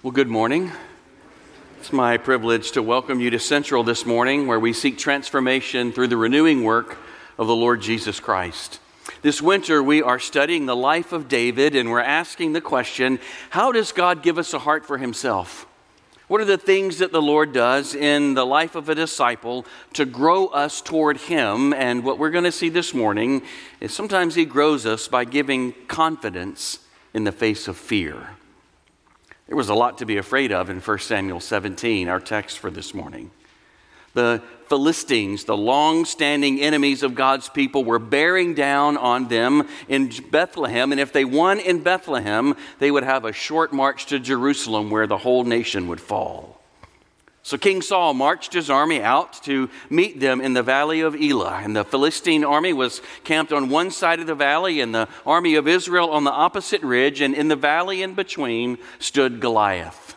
Well, 0.00 0.12
good 0.12 0.28
morning. 0.28 0.70
It's 1.80 1.92
my 1.92 2.18
privilege 2.18 2.70
to 2.70 2.84
welcome 2.84 3.18
you 3.18 3.30
to 3.30 3.40
Central 3.40 3.82
this 3.82 4.06
morning, 4.06 4.46
where 4.46 4.60
we 4.60 4.72
seek 4.72 4.96
transformation 4.96 5.90
through 5.90 6.06
the 6.06 6.16
renewing 6.16 6.62
work 6.62 6.98
of 7.36 7.48
the 7.48 7.56
Lord 7.56 7.80
Jesus 7.80 8.20
Christ. 8.20 8.78
This 9.22 9.42
winter, 9.42 9.82
we 9.82 10.00
are 10.00 10.20
studying 10.20 10.66
the 10.66 10.76
life 10.76 11.10
of 11.10 11.26
David, 11.26 11.74
and 11.74 11.90
we're 11.90 11.98
asking 11.98 12.52
the 12.52 12.60
question 12.60 13.18
how 13.50 13.72
does 13.72 13.90
God 13.90 14.22
give 14.22 14.38
us 14.38 14.54
a 14.54 14.60
heart 14.60 14.86
for 14.86 14.98
himself? 14.98 15.66
What 16.28 16.40
are 16.40 16.44
the 16.44 16.58
things 16.58 16.98
that 16.98 17.10
the 17.10 17.20
Lord 17.20 17.52
does 17.52 17.92
in 17.92 18.34
the 18.34 18.46
life 18.46 18.76
of 18.76 18.88
a 18.88 18.94
disciple 18.94 19.66
to 19.94 20.04
grow 20.04 20.46
us 20.46 20.80
toward 20.80 21.16
Him? 21.16 21.74
And 21.74 22.04
what 22.04 22.20
we're 22.20 22.30
going 22.30 22.44
to 22.44 22.52
see 22.52 22.68
this 22.68 22.94
morning 22.94 23.42
is 23.80 23.92
sometimes 23.92 24.36
He 24.36 24.44
grows 24.44 24.86
us 24.86 25.08
by 25.08 25.24
giving 25.24 25.72
confidence 25.88 26.78
in 27.12 27.24
the 27.24 27.32
face 27.32 27.66
of 27.66 27.76
fear. 27.76 28.37
There 29.48 29.56
was 29.56 29.70
a 29.70 29.74
lot 29.74 29.98
to 29.98 30.06
be 30.06 30.18
afraid 30.18 30.52
of 30.52 30.68
in 30.68 30.78
1 30.78 30.98
Samuel 30.98 31.40
17, 31.40 32.06
our 32.08 32.20
text 32.20 32.58
for 32.58 32.70
this 32.70 32.92
morning. 32.92 33.30
The 34.12 34.42
Philistines, 34.68 35.44
the 35.44 35.56
long 35.56 36.04
standing 36.04 36.60
enemies 36.60 37.02
of 37.02 37.14
God's 37.14 37.48
people, 37.48 37.82
were 37.82 37.98
bearing 37.98 38.52
down 38.52 38.98
on 38.98 39.28
them 39.28 39.66
in 39.88 40.12
Bethlehem. 40.30 40.92
And 40.92 41.00
if 41.00 41.14
they 41.14 41.24
won 41.24 41.60
in 41.60 41.82
Bethlehem, 41.82 42.56
they 42.78 42.90
would 42.90 43.04
have 43.04 43.24
a 43.24 43.32
short 43.32 43.72
march 43.72 44.04
to 44.06 44.18
Jerusalem 44.18 44.90
where 44.90 45.06
the 45.06 45.16
whole 45.16 45.44
nation 45.44 45.88
would 45.88 46.00
fall. 46.00 46.57
So 47.48 47.56
King 47.56 47.80
Saul 47.80 48.12
marched 48.12 48.52
his 48.52 48.68
army 48.68 49.00
out 49.00 49.32
to 49.44 49.70
meet 49.88 50.20
them 50.20 50.42
in 50.42 50.52
the 50.52 50.62
valley 50.62 51.00
of 51.00 51.14
Elah. 51.14 51.62
And 51.64 51.74
the 51.74 51.82
Philistine 51.82 52.44
army 52.44 52.74
was 52.74 53.00
camped 53.24 53.54
on 53.54 53.70
one 53.70 53.90
side 53.90 54.20
of 54.20 54.26
the 54.26 54.34
valley, 54.34 54.82
and 54.82 54.94
the 54.94 55.08
army 55.24 55.54
of 55.54 55.66
Israel 55.66 56.10
on 56.10 56.24
the 56.24 56.30
opposite 56.30 56.82
ridge. 56.82 57.22
And 57.22 57.34
in 57.34 57.48
the 57.48 57.56
valley 57.56 58.02
in 58.02 58.12
between 58.12 58.76
stood 58.98 59.40
Goliath. 59.40 60.14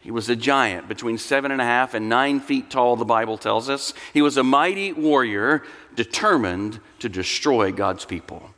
He 0.00 0.10
was 0.10 0.30
a 0.30 0.36
giant, 0.36 0.88
between 0.88 1.18
seven 1.18 1.50
and 1.50 1.60
a 1.60 1.66
half 1.66 1.92
and 1.92 2.08
nine 2.08 2.40
feet 2.40 2.70
tall, 2.70 2.96
the 2.96 3.04
Bible 3.04 3.36
tells 3.36 3.68
us. 3.68 3.92
He 4.14 4.22
was 4.22 4.38
a 4.38 4.42
mighty 4.42 4.94
warrior 4.94 5.64
determined 5.96 6.80
to 7.00 7.10
destroy 7.10 7.72
God's 7.72 8.06
people. 8.06 8.48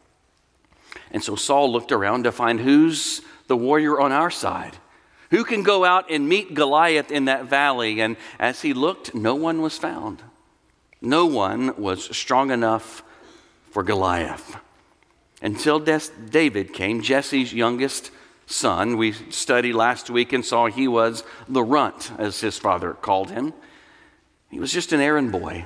And 1.10 1.24
so 1.24 1.34
Saul 1.34 1.72
looked 1.72 1.90
around 1.90 2.22
to 2.22 2.30
find 2.30 2.60
who's 2.60 3.20
the 3.48 3.56
warrior 3.56 4.00
on 4.00 4.12
our 4.12 4.30
side. 4.30 4.76
Who 5.30 5.44
can 5.44 5.62
go 5.62 5.84
out 5.84 6.10
and 6.10 6.28
meet 6.28 6.54
Goliath 6.54 7.10
in 7.10 7.26
that 7.26 7.44
valley? 7.44 8.00
And 8.00 8.16
as 8.38 8.62
he 8.62 8.72
looked, 8.72 9.14
no 9.14 9.34
one 9.34 9.62
was 9.62 9.78
found. 9.78 10.22
No 11.00 11.24
one 11.26 11.80
was 11.80 12.16
strong 12.16 12.50
enough 12.50 13.02
for 13.70 13.82
Goliath. 13.82 14.56
Until 15.40 15.78
David 15.78 16.72
came, 16.72 17.00
Jesse's 17.00 17.54
youngest 17.54 18.10
son. 18.46 18.96
We 18.96 19.12
studied 19.12 19.74
last 19.74 20.10
week 20.10 20.32
and 20.32 20.44
saw 20.44 20.66
he 20.66 20.88
was 20.88 21.22
the 21.48 21.62
runt, 21.62 22.12
as 22.18 22.40
his 22.40 22.58
father 22.58 22.92
called 22.92 23.30
him. 23.30 23.54
He 24.50 24.58
was 24.58 24.72
just 24.72 24.92
an 24.92 25.00
errand 25.00 25.30
boy. 25.32 25.64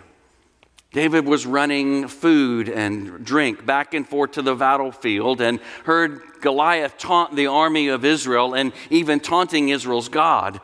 David 0.95 1.27
was 1.27 1.45
running 1.45 2.07
food 2.07 2.69
and 2.69 3.25
drink 3.25 3.67
back 3.67 3.95
and 3.95 4.09
forth 4.09 4.31
to 4.33 4.43
the 4.43 4.55
battlefield 4.55 5.41
and 5.41 5.59
heard 5.83 6.23
Goliath 6.41 6.97
taunt 6.99 7.35
the 7.35 7.49
army 7.49 7.89
of 7.89 8.05
Israel 8.05 8.55
and 8.55 8.73
even 8.91 9.19
taunting 9.19 9.71
Israel's 9.71 10.09
God. 10.09 10.61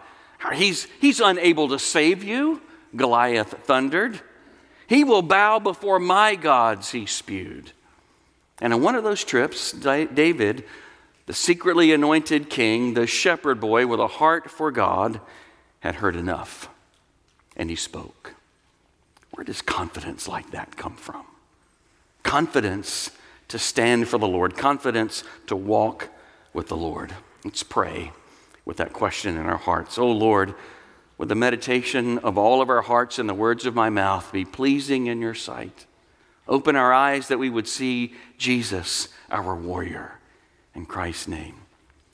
He's, 0.54 0.84
he's 1.00 1.18
unable 1.18 1.68
to 1.70 1.80
save 1.80 2.22
you, 2.22 2.62
Goliath 2.94 3.64
thundered. 3.64 4.20
He 4.86 5.02
will 5.02 5.22
bow 5.22 5.58
before 5.58 5.98
my 5.98 6.36
gods, 6.36 6.92
he 6.92 7.06
spewed. 7.06 7.72
And 8.60 8.72
on 8.72 8.82
one 8.82 8.94
of 8.94 9.02
those 9.02 9.24
trips, 9.24 9.72
David, 9.72 10.64
the 11.26 11.34
secretly 11.34 11.92
anointed 11.92 12.48
king, 12.48 12.94
the 12.94 13.08
shepherd 13.08 13.58
boy 13.58 13.88
with 13.88 13.98
a 13.98 14.06
heart 14.06 14.48
for 14.48 14.70
God, 14.70 15.20
had 15.80 15.96
heard 15.96 16.14
enough. 16.14 16.68
And 17.56 17.68
he 17.68 17.74
spoke. 17.74 18.36
Where 19.32 19.44
does 19.44 19.62
confidence 19.62 20.28
like 20.28 20.50
that 20.50 20.76
come 20.76 20.96
from? 20.96 21.24
Confidence 22.22 23.10
to 23.48 23.58
stand 23.58 24.08
for 24.08 24.18
the 24.18 24.28
Lord, 24.28 24.56
confidence 24.56 25.24
to 25.46 25.56
walk 25.56 26.08
with 26.52 26.68
the 26.68 26.76
Lord. 26.76 27.14
Let's 27.44 27.62
pray 27.62 28.12
with 28.64 28.76
that 28.76 28.92
question 28.92 29.36
in 29.36 29.46
our 29.46 29.56
hearts. 29.56 29.98
Oh 29.98 30.10
Lord, 30.10 30.54
would 31.18 31.28
the 31.28 31.34
meditation 31.34 32.18
of 32.18 32.38
all 32.38 32.62
of 32.62 32.70
our 32.70 32.82
hearts 32.82 33.18
and 33.18 33.28
the 33.28 33.34
words 33.34 33.66
of 33.66 33.74
my 33.74 33.90
mouth 33.90 34.32
be 34.32 34.44
pleasing 34.44 35.06
in 35.06 35.20
your 35.20 35.34
sight? 35.34 35.86
Open 36.48 36.76
our 36.76 36.92
eyes 36.92 37.28
that 37.28 37.38
we 37.38 37.50
would 37.50 37.68
see 37.68 38.14
Jesus, 38.38 39.08
our 39.30 39.54
warrior. 39.54 40.18
In 40.74 40.86
Christ's 40.86 41.28
name, 41.28 41.56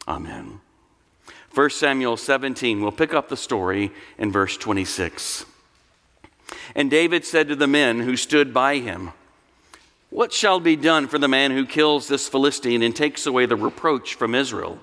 amen. 0.08 0.60
1 1.54 1.70
Samuel 1.70 2.16
17, 2.16 2.82
we'll 2.82 2.92
pick 2.92 3.14
up 3.14 3.28
the 3.28 3.36
story 3.36 3.92
in 4.18 4.30
verse 4.32 4.56
26. 4.56 5.46
And 6.74 6.90
David 6.90 7.24
said 7.24 7.48
to 7.48 7.56
the 7.56 7.66
men 7.66 8.00
who 8.00 8.16
stood 8.16 8.52
by 8.52 8.78
him, 8.78 9.12
What 10.10 10.32
shall 10.32 10.60
be 10.60 10.76
done 10.76 11.08
for 11.08 11.18
the 11.18 11.28
man 11.28 11.50
who 11.50 11.66
kills 11.66 12.08
this 12.08 12.28
Philistine 12.28 12.82
and 12.82 12.94
takes 12.94 13.26
away 13.26 13.46
the 13.46 13.56
reproach 13.56 14.14
from 14.14 14.34
Israel? 14.34 14.78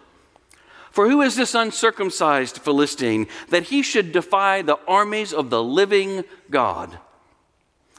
For 0.92 1.10
who 1.10 1.22
is 1.22 1.36
this 1.36 1.56
uncircumcised 1.56 2.60
Philistine 2.60 3.28
that 3.50 3.64
he 3.64 3.82
should 3.82 4.12
defy 4.12 4.62
the 4.62 4.78
armies 4.88 5.34
of 5.34 5.50
the 5.50 5.64
living 5.64 6.24
God? 6.52 7.00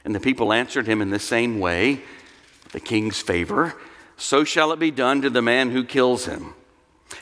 And 0.05 0.15
the 0.15 0.21
people 0.21 0.53
answered 0.53 0.87
him 0.87 1.03
in 1.03 1.11
the 1.11 1.19
same 1.19 1.59
way, 1.59 2.03
the 2.73 2.81
king's 2.81 3.21
favor, 3.21 3.75
so 4.17 4.45
shall 4.45 4.71
it 4.73 4.79
be 4.79 4.91
done 4.91 5.23
to 5.23 5.31
the 5.31 5.43
man 5.43 5.71
who 5.71 5.83
kills 5.85 6.27
him. 6.27 6.55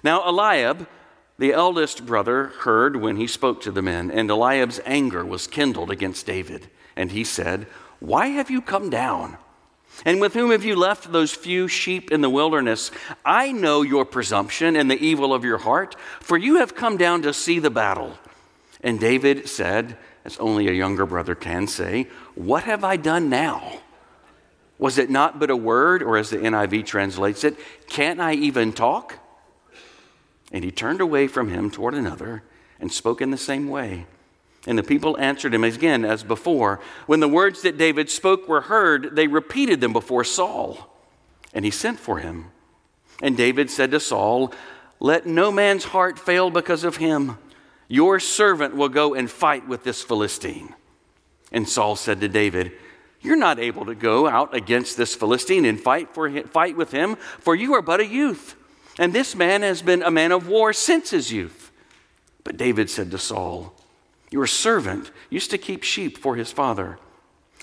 Now 0.03 0.29
Eliab, 0.29 0.87
the 1.43 1.53
eldest 1.53 2.07
brother 2.07 2.53
heard 2.61 2.95
when 2.95 3.17
he 3.17 3.27
spoke 3.27 3.61
to 3.61 3.73
the 3.73 3.83
men, 3.83 4.13
and 4.13 4.31
Eliab's 4.31 4.79
anger 4.85 5.25
was 5.25 5.49
kindled 5.49 5.91
against 5.91 6.25
David. 6.25 6.69
And 6.95 7.11
he 7.11 7.25
said, 7.25 7.67
Why 7.99 8.29
have 8.29 8.49
you 8.49 8.63
come 8.63 8.91
down? 8.91 9.39
And 10.05 10.21
with 10.21 10.35
whom 10.35 10.53
have 10.53 10.65
you 10.65 10.77
left 10.77 11.11
those 11.11 11.35
few 11.35 11.67
sheep 11.67 12.13
in 12.13 12.21
the 12.21 12.31
wilderness? 12.31 12.93
I 13.25 13.51
know 13.51 13.83
your 13.83 14.05
presumption 14.05 14.77
and 14.77 14.89
the 14.89 15.05
evil 15.05 15.35
of 15.35 15.45
your 15.45 15.59
heart, 15.59 15.97
for 16.21 16.39
you 16.39 16.59
have 16.59 16.77
come 16.77 16.97
down 16.97 17.23
to 17.23 17.35
see 17.35 17.59
the 17.59 17.71
battle. 17.71 18.17
And 18.81 19.01
David 19.01 19.49
said, 19.49 19.97
as 20.25 20.39
only 20.39 20.69
a 20.69 20.73
younger 20.73 21.07
brother 21.07 21.35
can 21.35 21.67
say, 21.67 22.07
What 22.37 22.63
have 22.63 22.85
I 22.85 22.97
done 22.97 23.29
now? 23.29 23.81
Was 24.79 24.97
it 24.97 25.11
not 25.11 25.41
but 25.41 25.51
a 25.51 25.57
word, 25.57 26.05
or 26.05 26.17
as 26.17 26.31
the 26.31 26.37
NIV 26.37 26.87
translates 26.87 27.43
it, 27.43 27.57
can't 27.89 28.21
I 28.21 28.35
even 28.35 28.73
talk? 28.73 29.19
And 30.53 30.63
he 30.63 30.71
turned 30.71 31.01
away 31.01 31.27
from 31.27 31.49
him 31.49 31.71
toward 31.71 31.95
another 31.95 32.43
and 32.79 32.93
spoke 32.93 33.21
in 33.21 33.31
the 33.31 33.39
same 33.39 33.69
way. 33.69 34.07
And 34.67 34.79
the 34.79 34.83
people 34.83 35.19
answered 35.19 35.55
him 35.55 35.65
again 35.65 36.05
as 36.05 36.23
before. 36.23 36.79
When 37.07 37.21
the 37.21 37.29
words 37.29 37.63
that 37.63 37.79
David 37.79 38.11
spoke 38.11 38.47
were 38.47 38.61
heard, 38.61 39.17
they 39.17 39.27
repeated 39.27 39.81
them 39.81 39.93
before 39.93 40.23
Saul. 40.23 40.89
And 41.53 41.65
he 41.65 41.71
sent 41.71 41.99
for 41.99 42.19
him. 42.19 42.47
And 43.21 43.37
David 43.37 43.71
said 43.71 43.91
to 43.91 44.01
Saul, 44.01 44.53
Let 45.01 45.27
no 45.27 45.51
man's 45.51 45.85
heart 45.85 46.19
fail 46.19 46.51
because 46.51 46.85
of 46.85 46.97
him. 46.97 47.39
Your 47.89 48.21
servant 48.21 48.77
will 48.77 48.89
go 48.89 49.15
and 49.15 49.31
fight 49.31 49.67
with 49.67 49.85
this 49.85 50.03
Philistine. 50.03 50.75
And 51.51 51.69
Saul 51.69 51.97
said 51.97 52.21
to 52.21 52.29
David, 52.29 52.73
You're 53.21 53.37
not 53.37 53.59
able 53.59 53.85
to 53.87 53.95
go 53.95 54.29
out 54.29 54.55
against 54.55 54.97
this 54.97 55.15
Philistine 55.15 55.65
and 55.65 55.81
fight, 55.81 56.15
for 56.15 56.29
him, 56.29 56.47
fight 56.49 56.77
with 56.77 56.93
him, 56.93 57.17
for 57.17 57.55
you 57.55 57.75
are 57.75 57.83
but 57.83 58.01
a 58.01 58.07
youth. 58.07 58.57
And 58.99 59.13
this 59.13 59.35
man 59.35 59.63
has 59.63 59.83
been 59.83 60.03
a 60.03 60.11
man 60.11 60.33
of 60.33 60.49
war 60.49 60.73
since 60.73 61.11
his 61.11 61.33
youth. 61.33 61.71
But 62.45 62.57
David 62.57 62.91
said 62.91 63.11
to 63.11 63.19
Saul, 63.19 63.75
Your 64.31 64.47
servant 64.47 65.11
used 65.31 65.51
to 65.51 65.59
keep 65.59 65.83
sheep 65.83 66.19
for 66.19 66.37
his 66.37 66.53
father. 66.53 66.99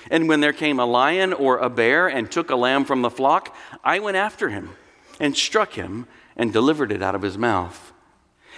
And 0.09 0.29
when 0.29 0.39
there 0.39 0.53
came 0.53 0.79
a 0.79 0.85
lion 0.85 1.34
or 1.34 1.57
a 1.57 1.69
bear 1.69 2.07
and 2.07 2.31
took 2.31 2.50
a 2.50 2.56
lamb 2.56 2.85
from 2.85 3.01
the 3.01 3.09
flock, 3.09 3.56
I 3.84 4.00
went 4.00 4.18
after 4.18 4.50
him 4.50 4.72
and 5.19 5.35
struck 5.35 5.73
him 5.73 6.07
and 6.35 6.53
delivered 6.53 6.91
it 6.91 7.03
out 7.03 7.16
of 7.16 7.22
his 7.22 7.38
mouth. 7.38 7.91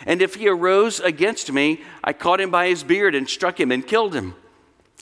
And 0.05 0.21
if 0.21 0.35
he 0.35 0.47
arose 0.47 0.99
against 0.99 1.51
me, 1.51 1.81
I 2.03 2.13
caught 2.13 2.41
him 2.41 2.51
by 2.51 2.67
his 2.67 2.83
beard 2.83 3.15
and 3.15 3.27
struck 3.27 3.59
him 3.59 3.71
and 3.71 3.85
killed 3.85 4.15
him. 4.15 4.35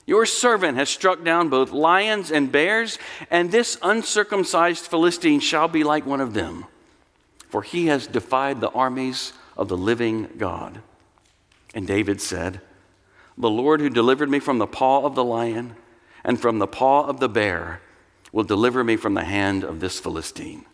Your 0.06 0.26
servant 0.26 0.76
has 0.76 0.88
struck 0.88 1.22
down 1.22 1.50
both 1.50 1.70
lions 1.70 2.30
and 2.30 2.50
bears, 2.50 2.98
and 3.30 3.50
this 3.52 3.78
uncircumcised 3.82 4.86
Philistine 4.86 5.40
shall 5.40 5.68
be 5.68 5.84
like 5.84 6.06
one 6.06 6.20
of 6.20 6.34
them 6.34 6.66
for 7.50 7.62
he 7.62 7.86
has 7.86 8.06
defied 8.06 8.60
the 8.60 8.70
armies 8.70 9.32
of 9.56 9.68
the 9.68 9.76
living 9.76 10.28
God. 10.38 10.80
And 11.74 11.86
David 11.86 12.20
said, 12.20 12.60
The 13.36 13.50
Lord 13.50 13.80
who 13.80 13.90
delivered 13.90 14.30
me 14.30 14.40
from 14.40 14.58
the 14.58 14.66
paw 14.66 15.04
of 15.04 15.14
the 15.14 15.24
lion 15.24 15.76
and 16.24 16.40
from 16.40 16.58
the 16.58 16.66
paw 16.66 17.04
of 17.04 17.20
the 17.20 17.28
bear 17.28 17.80
will 18.32 18.44
deliver 18.44 18.84
me 18.84 18.96
from 18.96 19.14
the 19.14 19.24
hand 19.24 19.64
of 19.64 19.80
this 19.80 19.98
Philistine. 19.98 20.64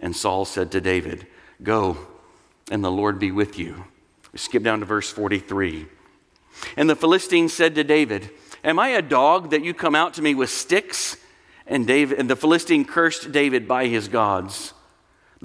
And 0.00 0.14
Saul 0.14 0.44
said 0.44 0.70
to 0.72 0.80
David, 0.80 1.26
Go, 1.62 1.96
and 2.70 2.84
the 2.84 2.90
Lord 2.90 3.18
be 3.18 3.30
with 3.30 3.58
you. 3.58 3.84
We 4.32 4.38
skip 4.38 4.62
down 4.62 4.80
to 4.80 4.86
verse 4.86 5.10
43. 5.10 5.86
And 6.76 6.90
the 6.90 6.96
Philistine 6.96 7.48
said 7.48 7.74
to 7.74 7.84
David, 7.84 8.30
Am 8.64 8.78
I 8.78 8.88
a 8.88 9.02
dog 9.02 9.50
that 9.50 9.64
you 9.64 9.72
come 9.72 9.94
out 9.94 10.14
to 10.14 10.22
me 10.22 10.34
with 10.34 10.50
sticks? 10.50 11.16
And, 11.66 11.86
David, 11.86 12.18
and 12.18 12.30
the 12.30 12.36
Philistine 12.36 12.84
cursed 12.84 13.32
David 13.32 13.66
by 13.66 13.86
his 13.86 14.08
gods. 14.08 14.72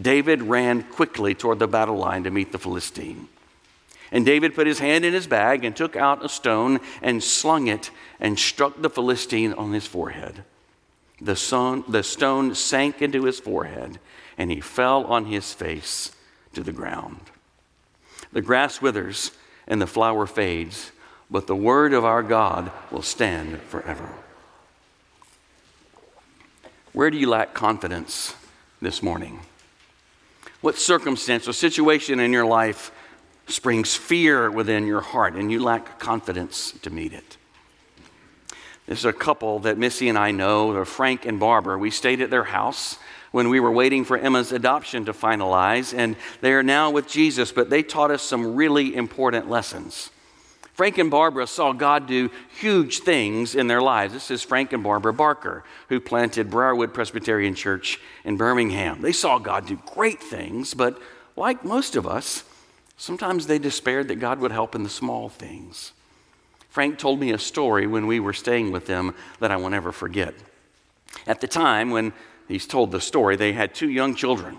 David 0.00 0.42
ran 0.42 0.82
quickly 0.82 1.34
toward 1.34 1.58
the 1.58 1.66
battle 1.66 1.96
line 1.96 2.24
to 2.24 2.30
meet 2.30 2.52
the 2.52 2.58
Philistine. 2.58 3.28
And 4.10 4.26
David 4.26 4.54
put 4.54 4.66
his 4.66 4.78
hand 4.78 5.04
in 5.04 5.12
his 5.12 5.26
bag 5.26 5.64
and 5.64 5.74
took 5.74 5.96
out 5.96 6.24
a 6.24 6.28
stone 6.28 6.80
and 7.00 7.22
slung 7.22 7.66
it 7.66 7.90
and 8.20 8.38
struck 8.38 8.80
the 8.80 8.90
Philistine 8.90 9.54
on 9.54 9.72
his 9.72 9.86
forehead. 9.86 10.44
The, 11.20 11.36
son, 11.36 11.84
the 11.88 12.02
stone 12.02 12.54
sank 12.54 13.00
into 13.00 13.24
his 13.24 13.40
forehead, 13.40 13.98
and 14.36 14.50
he 14.50 14.60
fell 14.60 15.04
on 15.04 15.26
his 15.26 15.54
face 15.54 16.12
to 16.52 16.62
the 16.62 16.72
ground. 16.72 17.20
The 18.32 18.42
grass 18.42 18.82
withers 18.82 19.30
and 19.66 19.80
the 19.80 19.86
flower 19.86 20.26
fades, 20.26 20.92
but 21.30 21.46
the 21.46 21.56
word 21.56 21.92
of 21.92 22.04
our 22.04 22.22
God 22.22 22.70
will 22.90 23.02
stand 23.02 23.60
forever. 23.62 24.08
Where 26.92 27.10
do 27.10 27.16
you 27.16 27.28
lack 27.28 27.54
confidence 27.54 28.34
this 28.82 29.02
morning? 29.02 29.40
What 30.62 30.78
circumstance 30.78 31.46
or 31.48 31.52
situation 31.52 32.20
in 32.20 32.32
your 32.32 32.46
life 32.46 32.92
springs 33.48 33.96
fear 33.96 34.50
within 34.50 34.86
your 34.86 35.00
heart 35.00 35.34
and 35.34 35.50
you 35.50 35.62
lack 35.62 35.98
confidence 35.98 36.72
to 36.82 36.90
meet 36.90 37.12
it? 37.12 37.36
There's 38.86 39.04
a 39.04 39.12
couple 39.12 39.58
that 39.60 39.76
Missy 39.76 40.08
and 40.08 40.16
I 40.16 40.30
know, 40.30 40.72
they're 40.72 40.84
Frank 40.84 41.26
and 41.26 41.38
Barbara. 41.38 41.78
We 41.78 41.90
stayed 41.90 42.20
at 42.20 42.30
their 42.30 42.44
house 42.44 42.96
when 43.32 43.48
we 43.48 43.58
were 43.58 43.72
waiting 43.72 44.04
for 44.04 44.16
Emma's 44.16 44.52
adoption 44.52 45.04
to 45.06 45.12
finalize, 45.12 45.96
and 45.96 46.16
they 46.40 46.52
are 46.52 46.62
now 46.62 46.90
with 46.90 47.08
Jesus, 47.08 47.50
but 47.50 47.68
they 47.68 47.82
taught 47.82 48.10
us 48.10 48.22
some 48.22 48.54
really 48.54 48.94
important 48.94 49.50
lessons. 49.50 50.10
Frank 50.72 50.96
and 50.98 51.10
Barbara 51.10 51.46
saw 51.46 51.72
God 51.72 52.06
do 52.06 52.30
huge 52.58 53.00
things 53.00 53.54
in 53.54 53.66
their 53.66 53.82
lives. 53.82 54.14
This 54.14 54.30
is 54.30 54.42
Frank 54.42 54.72
and 54.72 54.82
Barbara 54.82 55.12
Barker, 55.12 55.64
who 55.88 56.00
planted 56.00 56.50
Briarwood 56.50 56.94
Presbyterian 56.94 57.54
Church 57.54 58.00
in 58.24 58.36
Birmingham. 58.36 59.02
They 59.02 59.12
saw 59.12 59.38
God 59.38 59.66
do 59.66 59.78
great 59.94 60.22
things, 60.22 60.72
but 60.72 61.00
like 61.36 61.64
most 61.64 61.94
of 61.94 62.06
us, 62.06 62.44
sometimes 62.96 63.46
they 63.46 63.58
despaired 63.58 64.08
that 64.08 64.16
God 64.16 64.40
would 64.40 64.52
help 64.52 64.74
in 64.74 64.82
the 64.82 64.88
small 64.88 65.28
things. 65.28 65.92
Frank 66.70 66.98
told 66.98 67.20
me 67.20 67.32
a 67.32 67.38
story 67.38 67.86
when 67.86 68.06
we 68.06 68.18
were 68.18 68.32
staying 68.32 68.72
with 68.72 68.86
them 68.86 69.14
that 69.40 69.50
I 69.50 69.56
will 69.56 69.68
never 69.68 69.92
forget. 69.92 70.34
At 71.26 71.42
the 71.42 71.46
time 71.46 71.90
when 71.90 72.14
he's 72.48 72.66
told 72.66 72.92
the 72.92 73.00
story, 73.00 73.36
they 73.36 73.52
had 73.52 73.74
two 73.74 73.90
young 73.90 74.14
children. 74.14 74.58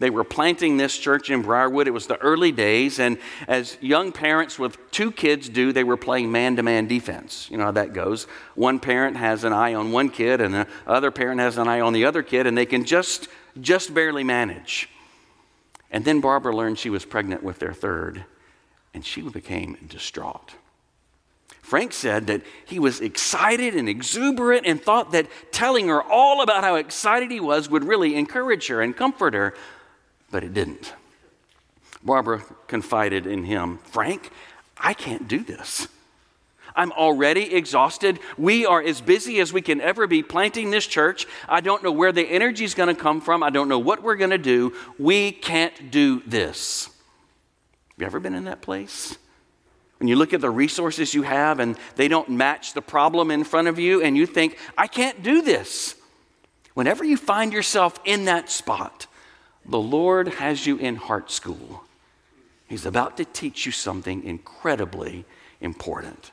They 0.00 0.10
were 0.10 0.24
planting 0.24 0.76
this 0.76 0.98
church 0.98 1.30
in 1.30 1.42
Briarwood. 1.42 1.86
It 1.86 1.92
was 1.92 2.06
the 2.08 2.16
early 2.18 2.50
days, 2.50 2.98
and 2.98 3.18
as 3.46 3.78
young 3.80 4.10
parents 4.10 4.58
with 4.58 4.76
two 4.90 5.12
kids 5.12 5.48
do, 5.48 5.72
they 5.72 5.84
were 5.84 5.96
playing 5.96 6.32
man 6.32 6.56
to 6.56 6.62
man 6.62 6.88
defense. 6.88 7.48
You 7.50 7.58
know 7.58 7.64
how 7.64 7.70
that 7.72 7.92
goes. 7.92 8.24
One 8.56 8.80
parent 8.80 9.16
has 9.16 9.44
an 9.44 9.52
eye 9.52 9.74
on 9.74 9.92
one 9.92 10.10
kid, 10.10 10.40
and 10.40 10.52
the 10.52 10.66
other 10.86 11.10
parent 11.10 11.40
has 11.40 11.58
an 11.58 11.68
eye 11.68 11.80
on 11.80 11.92
the 11.92 12.04
other 12.04 12.22
kid, 12.22 12.46
and 12.46 12.58
they 12.58 12.66
can 12.66 12.84
just, 12.84 13.28
just 13.60 13.94
barely 13.94 14.24
manage. 14.24 14.88
And 15.92 16.04
then 16.04 16.20
Barbara 16.20 16.54
learned 16.54 16.78
she 16.78 16.90
was 16.90 17.04
pregnant 17.04 17.44
with 17.44 17.60
their 17.60 17.72
third, 17.72 18.24
and 18.92 19.04
she 19.04 19.22
became 19.22 19.78
distraught. 19.88 20.54
Frank 21.62 21.92
said 21.92 22.26
that 22.26 22.42
he 22.66 22.78
was 22.78 23.00
excited 23.00 23.74
and 23.74 23.88
exuberant 23.88 24.66
and 24.66 24.82
thought 24.82 25.12
that 25.12 25.28
telling 25.50 25.88
her 25.88 26.02
all 26.02 26.42
about 26.42 26.62
how 26.62 26.74
excited 26.74 27.30
he 27.30 27.40
was 27.40 27.70
would 27.70 27.84
really 27.84 28.16
encourage 28.16 28.66
her 28.66 28.82
and 28.82 28.94
comfort 28.94 29.32
her 29.32 29.54
but 30.34 30.42
it 30.42 30.52
didn't. 30.52 30.92
Barbara 32.02 32.42
confided 32.66 33.24
in 33.24 33.44
him 33.44 33.78
Frank, 33.84 34.30
I 34.76 34.92
can't 34.92 35.28
do 35.28 35.44
this. 35.44 35.86
I'm 36.74 36.90
already 36.90 37.54
exhausted. 37.54 38.18
We 38.36 38.66
are 38.66 38.82
as 38.82 39.00
busy 39.00 39.38
as 39.38 39.52
we 39.52 39.62
can 39.62 39.80
ever 39.80 40.08
be 40.08 40.24
planting 40.24 40.72
this 40.72 40.88
church. 40.88 41.28
I 41.48 41.60
don't 41.60 41.84
know 41.84 41.92
where 41.92 42.10
the 42.10 42.24
energy 42.24 42.64
is 42.64 42.74
going 42.74 42.92
to 42.92 43.00
come 43.00 43.20
from. 43.20 43.44
I 43.44 43.50
don't 43.50 43.68
know 43.68 43.78
what 43.78 44.02
we're 44.02 44.16
going 44.16 44.30
to 44.30 44.38
do. 44.38 44.72
We 44.98 45.30
can't 45.30 45.92
do 45.92 46.20
this. 46.26 46.86
Have 46.86 48.00
you 48.00 48.06
ever 48.06 48.18
been 48.18 48.34
in 48.34 48.46
that 48.46 48.60
place? 48.60 49.16
When 50.00 50.08
you 50.08 50.16
look 50.16 50.34
at 50.34 50.40
the 50.40 50.50
resources 50.50 51.14
you 51.14 51.22
have 51.22 51.60
and 51.60 51.78
they 51.94 52.08
don't 52.08 52.28
match 52.28 52.72
the 52.72 52.82
problem 52.82 53.30
in 53.30 53.44
front 53.44 53.68
of 53.68 53.78
you, 53.78 54.02
and 54.02 54.16
you 54.16 54.26
think, 54.26 54.58
I 54.76 54.88
can't 54.88 55.22
do 55.22 55.42
this. 55.42 55.94
Whenever 56.74 57.04
you 57.04 57.16
find 57.16 57.52
yourself 57.52 58.00
in 58.04 58.24
that 58.24 58.50
spot, 58.50 59.06
the 59.66 59.80
Lord 59.80 60.28
has 60.28 60.66
you 60.66 60.76
in 60.76 60.96
heart 60.96 61.30
school. 61.30 61.84
He's 62.68 62.86
about 62.86 63.16
to 63.18 63.24
teach 63.24 63.66
you 63.66 63.72
something 63.72 64.24
incredibly 64.24 65.24
important. 65.60 66.30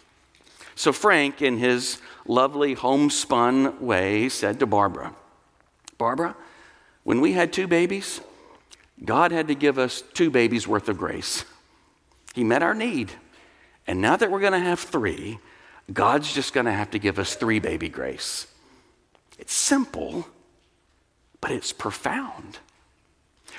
So, 0.75 0.91
Frank, 0.91 1.41
in 1.41 1.57
his 1.57 2.01
lovely 2.25 2.73
homespun 2.73 3.79
way, 3.79 4.29
said 4.29 4.59
to 4.59 4.65
Barbara, 4.65 5.13
Barbara, 5.97 6.35
when 7.03 7.21
we 7.21 7.33
had 7.33 7.51
two 7.51 7.67
babies, 7.67 8.21
God 9.03 9.31
had 9.31 9.47
to 9.47 9.55
give 9.55 9.77
us 9.77 10.01
two 10.13 10.29
babies 10.29 10.67
worth 10.67 10.87
of 10.89 10.97
grace. 10.97 11.45
He 12.33 12.43
met 12.43 12.63
our 12.63 12.73
need. 12.73 13.11
And 13.87 14.01
now 14.01 14.15
that 14.15 14.31
we're 14.31 14.39
going 14.39 14.53
to 14.53 14.59
have 14.59 14.79
three, 14.79 15.39
God's 15.91 16.33
just 16.33 16.53
going 16.53 16.65
to 16.65 16.71
have 16.71 16.91
to 16.91 16.99
give 16.99 17.19
us 17.19 17.35
three 17.35 17.59
baby 17.59 17.89
grace. 17.89 18.47
It's 19.39 19.53
simple, 19.53 20.27
but 21.41 21.51
it's 21.51 21.73
profound. 21.73 22.59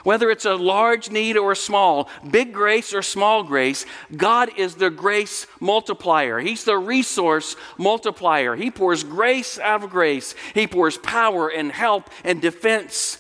Whether 0.05 0.31
it's 0.31 0.45
a 0.45 0.55
large 0.55 1.11
need 1.11 1.37
or 1.37 1.53
a 1.53 1.57
small, 1.57 2.09
big 2.29 2.53
grace 2.53 2.93
or 2.93 3.03
small 3.03 3.43
grace, 3.43 3.87
God 4.17 4.51
is 4.57 4.75
the 4.75 4.91
grace 4.91 5.47
multiplier. 5.61 6.41
He's 6.41 6.65
the 6.65 6.79
resource 6.79 7.57
multiplier. 7.79 8.57
He 8.57 8.71
pours 8.71 9.05
grace 9.05 9.59
out 9.59 9.85
of 9.85 9.91
grace, 9.91 10.35
He 10.55 10.67
pours 10.67 10.99
power 10.99 11.49
and 11.49 11.71
help 11.71 12.11
and 12.25 12.43
defense, 12.43 13.19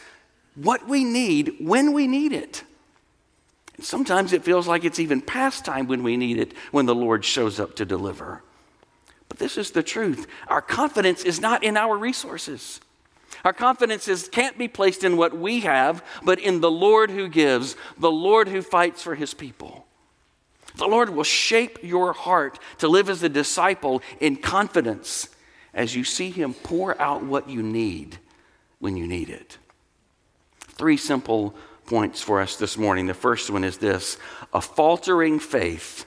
what 0.55 0.87
we 0.87 1.05
need 1.05 1.55
when 1.61 1.93
we 1.93 2.07
need 2.07 2.33
it. 2.33 2.65
Sometimes 3.81 4.33
it 4.33 4.45
feels 4.45 4.69
like 4.69 4.85
it's 4.85 5.01
even 5.01 5.21
past 5.21 5.65
time 5.65 5.87
when 5.87 6.03
we 6.03 6.17
need 6.17 6.39
it, 6.39 6.53
when 6.71 6.87
the 6.87 6.95
Lord 6.95 7.25
shows 7.25 7.59
up 7.59 7.75
to 7.77 7.85
deliver. 7.85 8.43
But 9.29 9.39
this 9.39 9.57
is 9.57 9.71
the 9.71 9.83
truth. 9.83 10.27
Our 10.49 10.61
confidence 10.61 11.25
is 11.25 11.41
not 11.41 11.65
in 11.65 11.77
our 11.77 11.97
resources. 11.97 12.81
Our 13.45 13.53
confidence 13.53 14.09
is, 14.09 14.29
can't 14.29 14.59
be 14.59 14.69
placed 14.69 15.05
in 15.05 15.17
what 15.17 15.37
we 15.37 15.61
have, 15.61 16.05
but 16.23 16.39
in 16.39 16.61
the 16.61 16.71
Lord 16.71 17.11
who 17.11 17.29
gives, 17.29 17.77
the 17.99 18.11
Lord 18.11 18.49
who 18.49 18.63
fights 18.63 19.03
for 19.03 19.15
his 19.15 19.35
people. 19.35 19.87
The 20.77 20.87
Lord 20.87 21.11
will 21.11 21.25
shape 21.25 21.79
your 21.83 22.13
heart 22.13 22.59
to 22.79 22.89
live 22.89 23.09
as 23.11 23.23
a 23.23 23.29
disciple 23.29 24.03
in 24.21 24.37
confidence 24.37 25.29
as 25.75 25.95
you 25.95 26.05
see 26.05 26.31
him 26.31 26.55
pour 26.55 27.01
out 27.01 27.25
what 27.25 27.49
you 27.49 27.63
need 27.63 28.19
when 28.79 28.97
you 28.97 29.07
need 29.07 29.29
it. 29.29 29.59
Three 30.61 30.97
simple 30.97 31.55
points 31.87 32.23
for 32.23 32.41
us 32.41 32.57
this 32.57 32.79
morning. 32.79 33.07
The 33.07 33.15
first 33.15 33.51
one 33.51 33.65
is 33.65 33.79
this 33.79 34.17
a 34.53 34.61
faltering 34.61 35.39
faith 35.39 36.07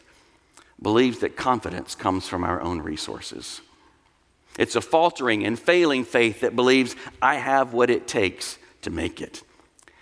believes 0.81 1.19
that 1.19 1.35
confidence 1.35 1.95
comes 1.95 2.27
from 2.27 2.43
our 2.43 2.61
own 2.61 2.81
resources. 2.81 3.61
It's 4.57 4.75
a 4.75 4.81
faltering 4.81 5.45
and 5.45 5.59
failing 5.59 6.05
faith 6.05 6.41
that 6.41 6.55
believes 6.55 6.95
I 7.21 7.35
have 7.35 7.73
what 7.73 7.89
it 7.89 8.07
takes 8.07 8.57
to 8.83 8.89
make 8.89 9.21
it. 9.21 9.43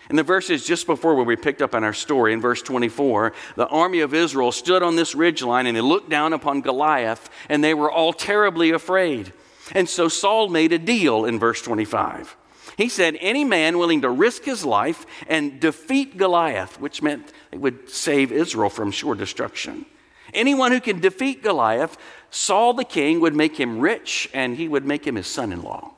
In 0.09 0.15
the 0.17 0.23
verses 0.23 0.65
just 0.65 0.85
before 0.85 1.15
where 1.15 1.23
we 1.23 1.35
picked 1.35 1.61
up 1.61 1.73
on 1.73 1.83
our 1.83 1.93
story, 1.93 2.33
in 2.33 2.41
verse 2.41 2.61
24, 2.61 3.33
the 3.55 3.67
army 3.67 4.01
of 4.01 4.13
Israel 4.13 4.51
stood 4.51 4.83
on 4.83 4.95
this 4.95 5.15
ridge 5.15 5.41
line 5.41 5.65
and 5.65 5.75
they 5.75 5.81
looked 5.81 6.09
down 6.09 6.33
upon 6.33 6.61
Goliath 6.61 7.29
and 7.49 7.63
they 7.63 7.73
were 7.73 7.91
all 7.91 8.13
terribly 8.13 8.71
afraid. 8.71 9.31
And 9.71 9.87
so 9.87 10.09
Saul 10.09 10.49
made 10.49 10.73
a 10.73 10.77
deal 10.77 11.25
in 11.25 11.39
verse 11.39 11.61
25. 11.61 12.35
He 12.77 12.89
said, 12.89 13.17
Any 13.21 13.43
man 13.45 13.77
willing 13.77 14.01
to 14.01 14.09
risk 14.09 14.43
his 14.43 14.65
life 14.65 15.05
and 15.27 15.59
defeat 15.59 16.17
Goliath, 16.17 16.79
which 16.79 17.01
meant 17.01 17.31
it 17.51 17.59
would 17.59 17.89
save 17.89 18.31
Israel 18.31 18.69
from 18.69 18.91
sure 18.91 19.15
destruction. 19.15 19.85
Anyone 20.33 20.71
who 20.71 20.81
can 20.81 20.99
defeat 20.99 21.43
Goliath, 21.43 21.97
Saul 22.29 22.73
the 22.73 22.83
king 22.83 23.19
would 23.19 23.35
make 23.35 23.59
him 23.59 23.79
rich 23.79 24.29
and 24.33 24.57
he 24.57 24.67
would 24.67 24.85
make 24.85 25.05
him 25.05 25.15
his 25.15 25.27
son 25.27 25.51
in 25.51 25.61
law. 25.61 25.93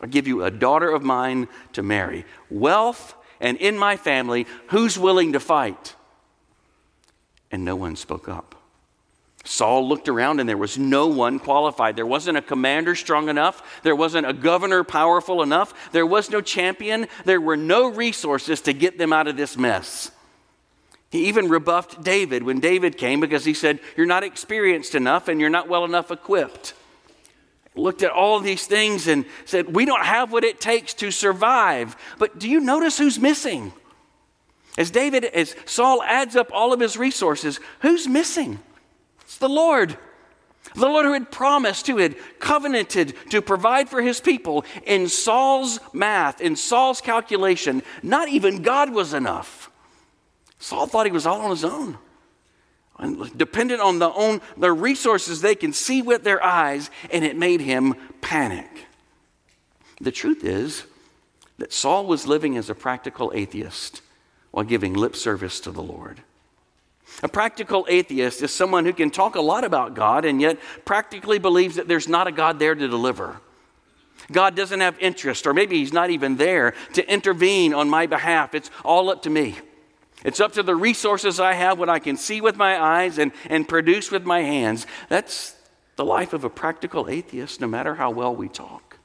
I'll 0.00 0.08
give 0.08 0.28
you 0.28 0.44
a 0.44 0.50
daughter 0.50 0.90
of 0.90 1.02
mine 1.02 1.48
to 1.72 1.82
marry. 1.82 2.24
Wealth 2.50 3.14
and 3.40 3.56
in 3.58 3.78
my 3.78 3.96
family, 3.96 4.46
who's 4.68 4.98
willing 4.98 5.32
to 5.32 5.40
fight? 5.40 5.94
And 7.50 7.64
no 7.64 7.76
one 7.76 7.96
spoke 7.96 8.28
up. 8.28 8.54
Saul 9.44 9.88
looked 9.88 10.08
around 10.08 10.40
and 10.40 10.48
there 10.48 10.58
was 10.58 10.76
no 10.76 11.06
one 11.06 11.38
qualified. 11.38 11.96
There 11.96 12.06
wasn't 12.06 12.36
a 12.36 12.42
commander 12.42 12.94
strong 12.94 13.30
enough. 13.30 13.80
There 13.82 13.96
wasn't 13.96 14.26
a 14.26 14.34
governor 14.34 14.84
powerful 14.84 15.42
enough. 15.42 15.90
There 15.92 16.04
was 16.04 16.28
no 16.28 16.42
champion. 16.42 17.06
There 17.24 17.40
were 17.40 17.56
no 17.56 17.88
resources 17.88 18.60
to 18.62 18.74
get 18.74 18.98
them 18.98 19.12
out 19.12 19.26
of 19.26 19.38
this 19.38 19.56
mess. 19.56 20.10
He 21.10 21.26
even 21.28 21.48
rebuffed 21.48 22.02
David 22.02 22.42
when 22.42 22.60
David 22.60 22.98
came 22.98 23.20
because 23.20 23.44
he 23.44 23.54
said, 23.54 23.80
You're 23.96 24.06
not 24.06 24.24
experienced 24.24 24.94
enough 24.94 25.28
and 25.28 25.40
you're 25.40 25.48
not 25.48 25.68
well 25.68 25.84
enough 25.84 26.10
equipped. 26.10 26.74
Looked 27.74 28.02
at 28.02 28.10
all 28.10 28.40
these 28.40 28.66
things 28.66 29.06
and 29.06 29.24
said, 29.44 29.74
We 29.74 29.84
don't 29.84 30.04
have 30.04 30.32
what 30.32 30.44
it 30.44 30.60
takes 30.60 30.92
to 30.94 31.10
survive. 31.10 31.96
But 32.18 32.38
do 32.38 32.48
you 32.48 32.60
notice 32.60 32.98
who's 32.98 33.18
missing? 33.18 33.72
As 34.76 34.90
David, 34.90 35.24
as 35.24 35.56
Saul 35.64 36.02
adds 36.02 36.36
up 36.36 36.50
all 36.52 36.72
of 36.72 36.80
his 36.80 36.96
resources, 36.96 37.58
who's 37.80 38.06
missing? 38.06 38.58
It's 39.22 39.38
the 39.38 39.48
Lord. 39.48 39.96
The 40.74 40.86
Lord 40.86 41.06
who 41.06 41.14
had 41.14 41.30
promised, 41.30 41.86
who 41.86 41.96
had 41.96 42.16
covenanted 42.38 43.14
to 43.30 43.40
provide 43.40 43.88
for 43.88 44.02
his 44.02 44.20
people. 44.20 44.64
In 44.84 45.08
Saul's 45.08 45.80
math, 45.92 46.40
in 46.40 46.54
Saul's 46.54 47.00
calculation, 47.00 47.82
not 48.02 48.28
even 48.28 48.62
God 48.62 48.90
was 48.90 49.14
enough. 49.14 49.57
Saul 50.58 50.86
thought 50.86 51.06
he 51.06 51.12
was 51.12 51.26
all 51.26 51.40
on 51.40 51.50
his 51.50 51.64
own. 51.64 51.98
Dependent 53.36 53.80
on 53.80 54.00
the 54.00 54.12
own 54.12 54.40
the 54.56 54.72
resources 54.72 55.40
they 55.40 55.54
can 55.54 55.72
see 55.72 56.02
with 56.02 56.24
their 56.24 56.42
eyes, 56.42 56.90
and 57.12 57.24
it 57.24 57.36
made 57.36 57.60
him 57.60 57.94
panic. 58.20 58.86
The 60.00 60.10
truth 60.10 60.44
is 60.44 60.84
that 61.58 61.72
Saul 61.72 62.06
was 62.06 62.26
living 62.26 62.56
as 62.56 62.70
a 62.70 62.74
practical 62.74 63.30
atheist 63.34 64.02
while 64.50 64.64
giving 64.64 64.94
lip 64.94 65.14
service 65.14 65.60
to 65.60 65.70
the 65.70 65.82
Lord. 65.82 66.22
A 67.22 67.28
practical 67.28 67.86
atheist 67.88 68.42
is 68.42 68.52
someone 68.52 68.84
who 68.84 68.92
can 68.92 69.10
talk 69.10 69.36
a 69.36 69.40
lot 69.40 69.64
about 69.64 69.94
God 69.94 70.24
and 70.24 70.40
yet 70.40 70.58
practically 70.84 71.38
believes 71.38 71.76
that 71.76 71.88
there's 71.88 72.08
not 72.08 72.26
a 72.26 72.32
God 72.32 72.58
there 72.58 72.74
to 72.74 72.88
deliver. 72.88 73.40
God 74.30 74.54
doesn't 74.54 74.80
have 74.80 74.98
interest, 74.98 75.46
or 75.46 75.54
maybe 75.54 75.78
He's 75.78 75.92
not 75.92 76.10
even 76.10 76.36
there 76.36 76.74
to 76.94 77.12
intervene 77.12 77.72
on 77.72 77.88
my 77.88 78.06
behalf. 78.06 78.54
It's 78.54 78.70
all 78.84 79.08
up 79.08 79.22
to 79.22 79.30
me. 79.30 79.56
It's 80.24 80.40
up 80.40 80.52
to 80.52 80.62
the 80.62 80.74
resources 80.74 81.38
I 81.38 81.52
have, 81.52 81.78
what 81.78 81.88
I 81.88 81.98
can 81.98 82.16
see 82.16 82.40
with 82.40 82.56
my 82.56 82.80
eyes 82.80 83.18
and, 83.18 83.32
and 83.48 83.68
produce 83.68 84.10
with 84.10 84.24
my 84.24 84.40
hands. 84.40 84.86
That's 85.08 85.54
the 85.96 86.04
life 86.04 86.32
of 86.32 86.44
a 86.44 86.50
practical 86.50 87.08
atheist, 87.08 87.60
no 87.60 87.66
matter 87.66 87.94
how 87.94 88.10
well 88.10 88.34
we 88.34 88.48
talk. 88.48 88.98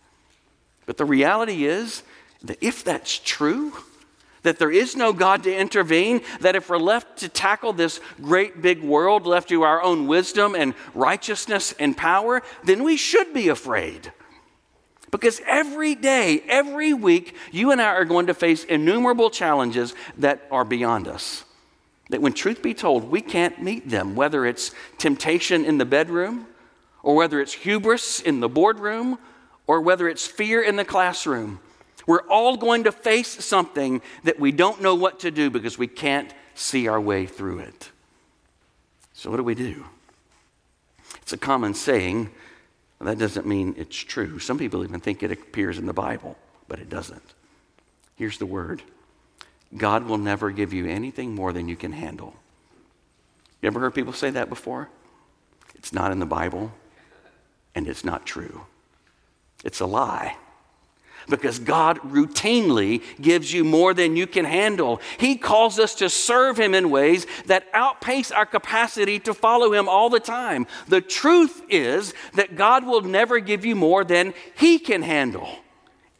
But 0.86 0.98
the 0.98 1.06
reality 1.06 1.66
is 1.66 2.04
that 2.44 2.58
if 2.62 2.84
that's 2.84 3.18
true, 3.20 3.74
that 4.44 4.60
there 4.60 4.72
is 4.72 4.96
no 4.96 5.14
God 5.14 5.44
to 5.44 5.56
intervene, 5.56 6.22
that 6.42 6.56
if 6.56 6.70
we're 6.70 6.78
left 6.78 7.20
to 7.20 7.30
tackle 7.30 7.74
this 7.74 8.00
great 8.22 8.62
big 8.62 8.84
world, 8.84 9.26
left 9.26 9.50
to 9.50 9.64
our 9.64 9.82
own 9.82 10.08
wisdom 10.08 10.54
and 10.56 10.74
righteousness 10.94 11.74
and 11.80 11.96
power, 11.96 12.42
then 12.64 12.84
we 12.84 12.98
should 12.98 13.34
be 13.34 13.48
afraid. 13.48 14.12
Because 15.14 15.40
every 15.46 15.94
day, 15.94 16.42
every 16.48 16.92
week, 16.92 17.36
you 17.52 17.70
and 17.70 17.80
I 17.80 17.86
are 17.86 18.04
going 18.04 18.26
to 18.28 18.34
face 18.34 18.64
innumerable 18.64 19.30
challenges 19.30 19.94
that 20.18 20.48
are 20.50 20.66
beyond 20.66 21.08
us. 21.08 21.46
That 22.10 22.20
when 22.20 22.34
truth 22.34 22.64
be 22.64 22.74
told, 22.74 23.12
we 23.12 23.22
can't 23.22 23.62
meet 23.62 23.88
them, 23.88 24.16
whether 24.16 24.44
it's 24.44 24.72
temptation 24.98 25.66
in 25.66 25.78
the 25.78 25.86
bedroom, 25.86 26.48
or 27.04 27.14
whether 27.14 27.40
it's 27.40 27.54
hubris 27.54 28.22
in 28.22 28.40
the 28.40 28.50
boardroom, 28.50 29.20
or 29.68 29.82
whether 29.82 30.10
it's 30.10 30.26
fear 30.26 30.64
in 30.64 30.78
the 30.78 30.86
classroom. 30.86 31.60
We're 32.08 32.28
all 32.28 32.58
going 32.58 32.86
to 32.86 32.92
face 32.92 33.46
something 33.46 34.02
that 34.24 34.40
we 34.40 34.52
don't 34.52 34.82
know 34.82 34.96
what 34.96 35.20
to 35.20 35.30
do 35.30 35.52
because 35.52 35.78
we 35.78 35.86
can't 35.86 36.34
see 36.56 36.88
our 36.88 37.00
way 37.00 37.28
through 37.28 37.60
it. 37.60 37.92
So, 39.14 39.30
what 39.30 39.38
do 39.38 39.44
we 39.44 39.54
do? 39.54 39.86
It's 41.22 41.34
a 41.34 41.38
common 41.38 41.76
saying 41.76 42.32
that 43.04 43.18
doesn't 43.18 43.46
mean 43.46 43.76
it's 43.78 43.98
true. 43.98 44.40
Some 44.40 44.58
people 44.58 44.84
even 44.84 45.00
think 45.00 45.24
it 45.24 45.32
appears 45.32 45.78
in 45.78 45.86
the 45.86 45.94
Bible, 45.94 46.38
but 46.68 46.80
it 46.80 46.90
doesn't. 46.90 47.34
Here's 48.16 48.38
the 48.38 48.46
word 48.46 48.82
God 49.76 50.06
will 50.06 50.18
never 50.18 50.52
give 50.52 50.74
you 50.74 50.86
anything 50.86 51.34
more 51.34 51.52
than 51.54 51.68
you 51.68 51.76
can 51.76 51.92
handle. 51.92 52.36
You 53.62 53.68
ever 53.68 53.80
heard 53.80 53.96
people 53.96 54.14
say 54.14 54.30
that 54.32 54.50
before? 54.50 54.90
It's 55.76 55.94
not 55.94 56.12
in 56.12 56.20
the 56.20 56.26
Bible, 56.26 56.72
and 57.74 57.88
it's 57.88 58.04
not 58.04 58.26
true. 58.26 58.66
It's 59.64 59.80
a 59.80 59.86
lie 59.86 60.38
because 61.30 61.60
God 61.60 62.00
routinely 62.00 63.02
gives 63.22 63.54
you 63.54 63.64
more 63.64 63.94
than 63.94 64.16
you 64.16 64.28
can 64.28 64.46
handle. 64.46 65.02
He 65.18 65.38
calls 65.38 65.80
us 65.80 65.96
to 65.96 66.10
serve 66.10 66.58
Him 66.58 66.74
in 66.74 66.90
ways 66.90 67.26
that 67.46 67.68
outpace 67.74 68.32
our 68.32 68.46
capacity 68.46 69.20
to 69.22 69.34
follow 69.34 69.74
Him 69.74 69.88
all 69.88 70.10
the 70.10 70.20
time. 70.20 70.68
The 70.88 71.02
truth 71.02 71.62
is 71.70 72.14
that 72.34 72.56
God 72.56 72.86
will 72.86 73.02
never 73.02 73.40
give 73.40 73.66
you 73.66 73.76
more 73.76 74.04
than 74.04 74.34
He 74.56 74.80
can 74.80 75.02
handle 75.02 75.50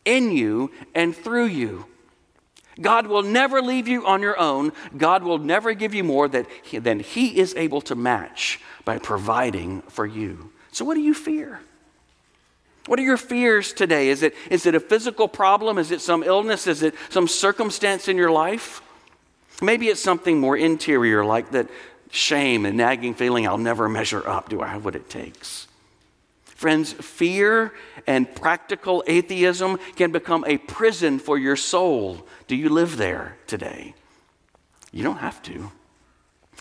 in 0.06 0.32
you 0.32 0.72
and 0.94 1.16
through 1.16 1.46
you. 1.46 1.86
God 2.82 3.08
will 3.08 3.24
never 3.24 3.62
leave 3.62 3.88
you 3.88 4.06
on 4.06 4.22
your 4.22 4.40
own. 4.40 4.72
God 4.98 5.24
will 5.24 5.38
never 5.38 5.74
give 5.74 5.94
you 5.94 6.04
more 6.04 6.28
than 6.28 6.46
He 7.00 7.38
is 7.38 7.54
able 7.56 7.82
to 7.82 7.96
match 7.96 8.60
by 8.84 8.98
providing 8.98 9.82
for 9.84 10.06
you. 10.06 10.52
So, 10.72 10.84
what 10.86 10.96
do 10.96 11.02
you 11.02 11.14
fear? 11.14 11.62
What 12.86 13.00
are 13.00 13.04
your 13.04 13.18
fears 13.18 13.72
today? 13.72 14.10
Is 14.10 14.24
it, 14.24 14.36
is 14.50 14.66
it 14.66 14.76
a 14.76 14.80
physical 14.80 15.28
problem? 15.28 15.78
Is 15.78 15.92
it 15.92 16.02
some 16.02 16.24
illness? 16.24 16.68
Is 16.68 16.84
it 16.84 16.96
some 17.10 17.28
circumstance 17.28 18.08
in 18.08 18.18
your 18.18 18.32
life? 18.32 18.82
Maybe 19.62 19.88
it's 19.88 20.02
something 20.02 20.40
more 20.40 20.58
interior, 20.58 21.24
like 21.24 21.52
that 21.52 21.70
shame 22.12 22.66
and 22.66 22.78
nagging 22.78 23.14
feeling 23.14 23.48
I'll 23.48 23.58
never 23.58 23.88
measure 23.88 24.28
up. 24.28 24.50
Do 24.50 24.62
I 24.62 24.68
have 24.68 24.84
what 24.84 24.96
it 24.96 25.10
takes? 25.10 25.68
Friends, 26.44 26.94
fear 26.94 27.74
and 28.06 28.34
practical 28.36 29.04
atheism 29.08 29.80
can 29.96 30.12
become 30.12 30.44
a 30.48 30.58
prison 30.58 31.20
for 31.20 31.38
your 31.38 31.56
soul. 31.56 32.26
Do 32.48 32.56
you 32.56 32.70
live 32.70 32.98
there 32.98 33.38
today? 33.48 33.96
You 34.92 35.04
don't 35.04 35.18
have 35.18 35.42
to. 35.44 35.72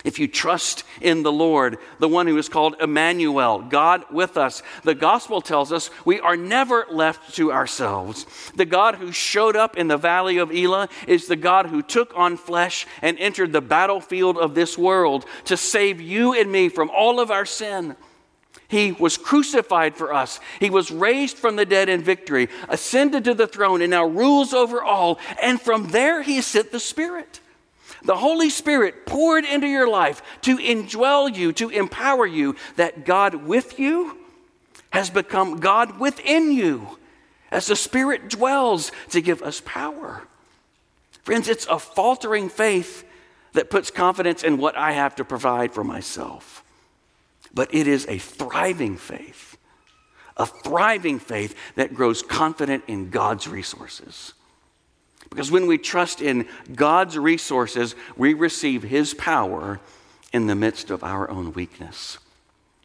If 0.04 0.18
you 0.18 0.26
trust 0.26 0.84
in 1.00 1.22
the 1.22 1.32
Lord, 1.32 1.78
the 2.00 2.08
one 2.08 2.26
who 2.26 2.36
is 2.36 2.48
called 2.48 2.76
Emmanuel, 2.80 3.60
God 3.60 4.04
with 4.10 4.36
us, 4.36 4.62
the 4.82 4.96
gospel 4.96 5.40
tells 5.40 5.72
us 5.72 5.90
we 6.04 6.18
are 6.18 6.36
never 6.36 6.86
left 6.90 7.36
to 7.36 7.52
ourselves. 7.52 8.26
The 8.56 8.64
God 8.64 8.96
who 8.96 9.12
showed 9.12 9.54
up 9.54 9.76
in 9.76 9.86
the 9.86 9.96
valley 9.96 10.38
of 10.38 10.50
Elah 10.50 10.88
is 11.06 11.26
the 11.26 11.36
God 11.36 11.66
who 11.66 11.82
took 11.82 12.12
on 12.16 12.36
flesh 12.36 12.86
and 13.00 13.16
entered 13.18 13.52
the 13.52 13.60
battlefield 13.60 14.38
of 14.38 14.54
this 14.54 14.76
world 14.76 15.24
to 15.44 15.56
save 15.56 16.00
you 16.00 16.34
and 16.34 16.50
me 16.50 16.68
from 16.68 16.90
all 16.90 17.20
of 17.20 17.30
our 17.30 17.46
sin. 17.46 17.94
He 18.66 18.90
was 18.92 19.18
crucified 19.18 19.96
for 19.96 20.12
us. 20.14 20.40
He 20.58 20.70
was 20.70 20.90
raised 20.90 21.36
from 21.36 21.56
the 21.56 21.66
dead 21.66 21.88
in 21.88 22.02
victory, 22.02 22.48
ascended 22.68 23.24
to 23.24 23.34
the 23.34 23.46
throne, 23.46 23.82
and 23.82 23.90
now 23.90 24.06
rules 24.06 24.54
over 24.54 24.82
all. 24.82 25.20
And 25.40 25.60
from 25.60 25.88
there, 25.88 26.22
he 26.22 26.40
sent 26.40 26.72
the 26.72 26.80
Spirit 26.80 27.40
the 28.04 28.16
Holy 28.16 28.50
Spirit 28.50 29.06
poured 29.06 29.44
into 29.44 29.66
your 29.66 29.88
life 29.88 30.22
to 30.42 30.58
indwell 30.58 31.34
you, 31.34 31.52
to 31.52 31.68
empower 31.68 32.26
you, 32.26 32.56
that 32.76 33.04
God 33.04 33.34
with 33.34 33.78
you 33.78 34.18
has 34.90 35.10
become 35.10 35.60
God 35.60 35.98
within 35.98 36.52
you 36.52 36.98
as 37.50 37.66
the 37.66 37.76
Spirit 37.76 38.28
dwells 38.28 38.92
to 39.10 39.20
give 39.20 39.42
us 39.42 39.62
power. 39.64 40.26
Friends, 41.22 41.48
it's 41.48 41.66
a 41.66 41.78
faltering 41.78 42.48
faith 42.48 43.04
that 43.52 43.70
puts 43.70 43.90
confidence 43.90 44.42
in 44.42 44.58
what 44.58 44.76
I 44.76 44.92
have 44.92 45.14
to 45.16 45.24
provide 45.24 45.72
for 45.72 45.84
myself. 45.84 46.64
But 47.54 47.72
it 47.74 47.86
is 47.86 48.06
a 48.08 48.18
thriving 48.18 48.96
faith, 48.96 49.56
a 50.36 50.46
thriving 50.46 51.18
faith 51.18 51.54
that 51.76 51.94
grows 51.94 52.22
confident 52.22 52.84
in 52.88 53.10
God's 53.10 53.46
resources. 53.46 54.32
Because 55.32 55.50
when 55.50 55.66
we 55.66 55.78
trust 55.78 56.20
in 56.20 56.46
God's 56.74 57.16
resources, 57.16 57.94
we 58.18 58.34
receive 58.34 58.82
His 58.82 59.14
power 59.14 59.80
in 60.30 60.46
the 60.46 60.54
midst 60.54 60.90
of 60.90 61.02
our 61.02 61.30
own 61.30 61.54
weakness. 61.54 62.18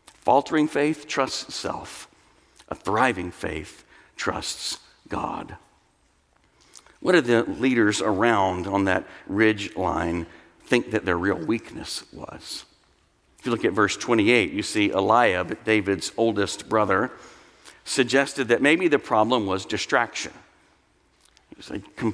Faltering 0.05 0.69
faith 0.69 1.07
trusts 1.07 1.53
self, 1.53 2.07
a 2.69 2.75
thriving 2.75 3.31
faith 3.31 3.83
trusts 4.15 4.79
God. 5.09 5.57
What 7.01 7.11
do 7.11 7.21
the 7.21 7.43
leaders 7.43 8.01
around 8.01 8.65
on 8.65 8.85
that 8.85 9.05
ridge 9.27 9.75
line 9.75 10.25
think 10.65 10.91
that 10.91 11.03
their 11.03 11.17
real 11.17 11.37
weakness 11.37 12.05
was? 12.13 12.63
If 13.39 13.45
you 13.45 13.51
look 13.51 13.65
at 13.65 13.73
verse 13.73 13.97
28, 13.97 14.53
you 14.53 14.63
see 14.63 14.89
Eliab, 14.89 15.65
David's 15.65 16.13
oldest 16.15 16.69
brother, 16.69 17.11
suggested 17.83 18.47
that 18.47 18.61
maybe 18.61 18.87
the 18.87 18.99
problem 18.99 19.45
was 19.45 19.65
distraction. 19.65 20.31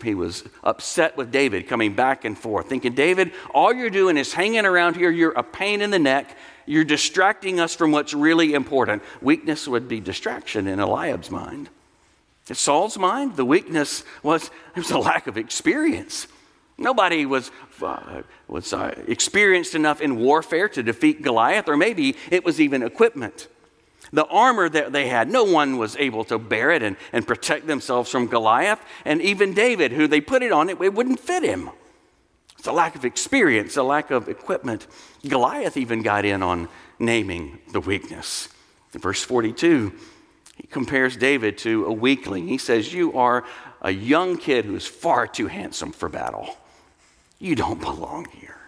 He 0.03 0.13
was 0.15 0.43
upset 0.63 1.17
with 1.17 1.31
David 1.31 1.67
coming 1.67 1.93
back 1.93 2.25
and 2.25 2.37
forth, 2.37 2.69
thinking, 2.69 2.93
David, 2.93 3.31
all 3.53 3.73
you're 3.73 3.89
doing 3.89 4.17
is 4.17 4.33
hanging 4.33 4.65
around 4.65 4.95
here. 4.95 5.11
You're 5.11 5.31
a 5.31 5.43
pain 5.43 5.81
in 5.81 5.91
the 5.91 5.99
neck. 5.99 6.37
You're 6.65 6.85
distracting 6.85 7.59
us 7.59 7.75
from 7.75 7.91
what's 7.91 8.13
really 8.13 8.53
important. 8.53 9.03
Weakness 9.21 9.67
would 9.67 9.87
be 9.87 9.99
distraction 9.99 10.67
in 10.67 10.79
Eliab's 10.79 11.29
mind. 11.29 11.69
In 12.49 12.55
Saul's 12.55 12.97
mind, 12.97 13.35
the 13.35 13.45
weakness 13.45 14.03
was, 14.21 14.49
it 14.75 14.79
was 14.79 14.91
a 14.91 14.97
lack 14.97 15.27
of 15.27 15.37
experience. 15.37 16.27
Nobody 16.77 17.25
was, 17.25 17.51
uh, 17.81 18.23
was 18.47 18.73
uh, 18.73 18.93
experienced 19.07 19.75
enough 19.75 20.01
in 20.01 20.17
warfare 20.17 20.67
to 20.69 20.83
defeat 20.83 21.21
Goliath, 21.21 21.69
or 21.69 21.77
maybe 21.77 22.15
it 22.31 22.43
was 22.43 22.59
even 22.59 22.83
equipment. 22.83 23.47
The 24.13 24.25
armor 24.27 24.69
that 24.69 24.93
they 24.93 25.07
had, 25.07 25.27
no 25.27 25.43
one 25.43 25.79
was 25.79 25.95
able 25.97 26.23
to 26.25 26.37
bear 26.37 26.69
it 26.69 26.83
and, 26.83 26.95
and 27.11 27.25
protect 27.25 27.65
themselves 27.65 28.11
from 28.11 28.27
Goliath. 28.27 28.79
And 29.05 29.19
even 29.23 29.55
David, 29.55 29.91
who 29.91 30.05
they 30.07 30.21
put 30.21 30.43
it 30.43 30.51
on, 30.51 30.69
it, 30.69 30.79
it 30.79 30.93
wouldn't 30.93 31.19
fit 31.19 31.41
him. 31.41 31.71
It's 32.59 32.67
a 32.67 32.71
lack 32.71 32.95
of 32.95 33.05
experience, 33.05 33.75
a 33.75 33.81
lack 33.81 34.11
of 34.11 34.29
equipment. 34.29 34.85
Goliath 35.27 35.77
even 35.77 36.03
got 36.03 36.25
in 36.25 36.43
on 36.43 36.69
naming 36.99 37.57
the 37.71 37.79
weakness. 37.79 38.49
In 38.93 39.01
verse 39.01 39.23
42, 39.23 39.91
he 40.57 40.67
compares 40.67 41.17
David 41.17 41.57
to 41.59 41.85
a 41.85 41.91
weakling. 41.91 42.47
He 42.47 42.59
says, 42.59 42.93
You 42.93 43.17
are 43.17 43.43
a 43.81 43.89
young 43.89 44.37
kid 44.37 44.65
who's 44.65 44.85
far 44.85 45.25
too 45.25 45.47
handsome 45.47 45.91
for 45.91 46.07
battle. 46.07 46.55
You 47.39 47.55
don't 47.55 47.81
belong 47.81 48.27
here. 48.31 48.59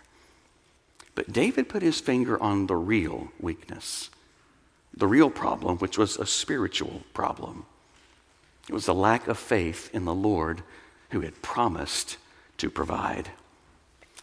But 1.13 1.31
David 1.31 1.69
put 1.69 1.83
his 1.83 2.01
finger 2.01 2.41
on 2.41 2.65
the 2.65 2.75
real 2.75 3.29
weakness 3.39 4.09
the 4.95 5.07
real 5.07 5.29
problem, 5.29 5.77
which 5.77 5.97
was 5.97 6.17
a 6.17 6.25
spiritual 6.25 7.03
problem. 7.13 7.65
It 8.69 8.73
was 8.73 8.87
a 8.87 8.93
lack 8.93 9.27
of 9.27 9.37
faith 9.37 9.89
in 9.93 10.05
the 10.05 10.13
Lord 10.13 10.63
who 11.11 11.21
had 11.21 11.41
promised 11.41 12.17
to 12.57 12.69
provide. 12.69 13.29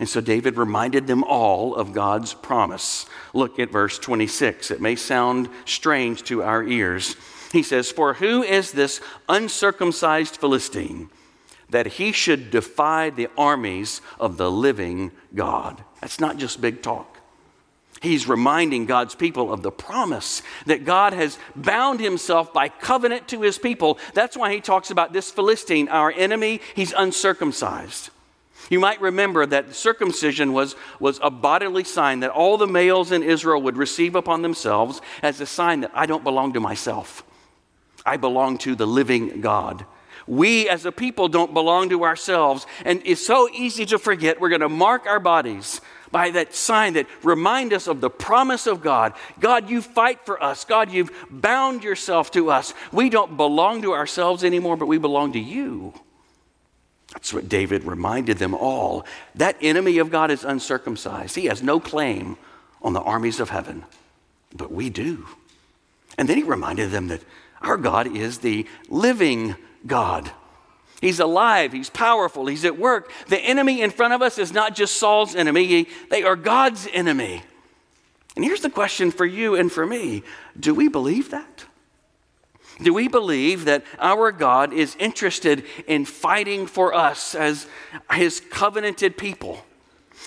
And 0.00 0.08
so 0.08 0.20
David 0.20 0.56
reminded 0.56 1.06
them 1.06 1.22
all 1.22 1.74
of 1.74 1.92
God's 1.92 2.34
promise. 2.34 3.06
Look 3.34 3.58
at 3.58 3.70
verse 3.70 3.98
26. 3.98 4.70
It 4.70 4.80
may 4.80 4.96
sound 4.96 5.48
strange 5.64 6.22
to 6.24 6.42
our 6.42 6.64
ears. 6.64 7.14
He 7.52 7.62
says, 7.62 7.90
For 7.90 8.14
who 8.14 8.42
is 8.42 8.72
this 8.72 9.00
uncircumcised 9.28 10.38
Philistine 10.38 11.10
that 11.68 11.86
he 11.86 12.12
should 12.12 12.50
defy 12.50 13.10
the 13.10 13.28
armies 13.36 14.00
of 14.18 14.38
the 14.38 14.50
living 14.50 15.12
God? 15.34 15.84
That's 16.00 16.18
not 16.18 16.38
just 16.38 16.60
big 16.60 16.82
talk. 16.82 17.18
He's 18.00 18.26
reminding 18.26 18.86
God's 18.86 19.14
people 19.14 19.52
of 19.52 19.62
the 19.62 19.70
promise 19.70 20.42
that 20.66 20.84
God 20.84 21.12
has 21.12 21.38
bound 21.54 22.00
himself 22.00 22.52
by 22.52 22.68
covenant 22.68 23.28
to 23.28 23.42
his 23.42 23.58
people. 23.58 23.98
That's 24.14 24.36
why 24.36 24.52
he 24.52 24.60
talks 24.60 24.90
about 24.90 25.12
this 25.12 25.30
Philistine, 25.30 25.88
our 25.88 26.10
enemy, 26.10 26.60
he's 26.74 26.92
uncircumcised. 26.92 28.10
You 28.70 28.80
might 28.80 29.00
remember 29.00 29.44
that 29.46 29.74
circumcision 29.74 30.52
was, 30.52 30.74
was 30.98 31.20
a 31.22 31.30
bodily 31.30 31.84
sign 31.84 32.20
that 32.20 32.30
all 32.30 32.56
the 32.56 32.66
males 32.66 33.12
in 33.12 33.22
Israel 33.22 33.60
would 33.62 33.76
receive 33.76 34.14
upon 34.14 34.42
themselves 34.42 35.00
as 35.22 35.40
a 35.40 35.46
sign 35.46 35.80
that 35.80 35.92
I 35.94 36.06
don't 36.06 36.24
belong 36.24 36.54
to 36.54 36.60
myself. 36.60 37.24
I 38.06 38.16
belong 38.16 38.58
to 38.58 38.74
the 38.74 38.86
living 38.86 39.40
God. 39.40 39.84
We 40.26 40.68
as 40.68 40.86
a 40.86 40.92
people 40.92 41.28
don't 41.28 41.52
belong 41.52 41.88
to 41.90 42.04
ourselves, 42.04 42.66
and 42.84 43.02
it's 43.04 43.24
so 43.24 43.48
easy 43.52 43.84
to 43.86 43.98
forget. 43.98 44.40
We're 44.40 44.48
going 44.48 44.60
to 44.60 44.68
mark 44.68 45.06
our 45.06 45.20
bodies 45.20 45.80
by 46.12 46.30
that 46.30 46.54
sign 46.54 46.92
that 46.92 47.06
remind 47.22 47.72
us 47.72 47.88
of 47.88 48.00
the 48.00 48.10
promise 48.10 48.66
of 48.66 48.82
God. 48.82 49.14
God, 49.40 49.68
you 49.68 49.82
fight 49.82 50.24
for 50.24 50.40
us. 50.40 50.64
God, 50.64 50.92
you've 50.92 51.10
bound 51.30 51.82
yourself 51.82 52.30
to 52.32 52.50
us. 52.50 52.74
We 52.92 53.10
don't 53.10 53.36
belong 53.36 53.82
to 53.82 53.92
ourselves 53.92 54.44
anymore, 54.44 54.76
but 54.76 54.86
we 54.86 54.98
belong 54.98 55.32
to 55.32 55.40
you. 55.40 55.94
That's 57.12 57.34
what 57.34 57.48
David 57.48 57.84
reminded 57.84 58.38
them 58.38 58.54
all. 58.54 59.04
That 59.34 59.56
enemy 59.60 59.98
of 59.98 60.10
God 60.10 60.30
is 60.30 60.44
uncircumcised. 60.44 61.34
He 61.34 61.46
has 61.46 61.62
no 61.62 61.80
claim 61.80 62.36
on 62.80 62.92
the 62.92 63.02
armies 63.02 63.40
of 63.40 63.50
heaven, 63.50 63.84
but 64.54 64.72
we 64.72 64.90
do. 64.90 65.26
And 66.18 66.28
then 66.28 66.36
he 66.36 66.42
reminded 66.42 66.90
them 66.90 67.08
that 67.08 67.22
our 67.60 67.76
God 67.76 68.16
is 68.16 68.38
the 68.38 68.66
living 68.88 69.56
God. 69.86 70.30
He's 71.02 71.18
alive, 71.18 71.72
he's 71.72 71.90
powerful, 71.90 72.46
he's 72.46 72.64
at 72.64 72.78
work. 72.78 73.10
The 73.26 73.40
enemy 73.40 73.82
in 73.82 73.90
front 73.90 74.14
of 74.14 74.22
us 74.22 74.38
is 74.38 74.52
not 74.52 74.76
just 74.76 74.96
Saul's 74.96 75.34
enemy, 75.34 75.88
they 76.10 76.22
are 76.22 76.36
God's 76.36 76.88
enemy. 76.92 77.42
And 78.36 78.44
here's 78.44 78.62
the 78.62 78.70
question 78.70 79.10
for 79.10 79.26
you 79.26 79.56
and 79.56 79.70
for 79.70 79.84
me 79.84 80.22
do 80.58 80.72
we 80.72 80.88
believe 80.88 81.30
that? 81.30 81.66
Do 82.80 82.94
we 82.94 83.08
believe 83.08 83.64
that 83.66 83.84
our 83.98 84.30
God 84.32 84.72
is 84.72 84.96
interested 84.96 85.64
in 85.86 86.04
fighting 86.04 86.66
for 86.66 86.94
us 86.94 87.34
as 87.34 87.66
his 88.12 88.40
covenanted 88.40 89.18
people? 89.18 89.64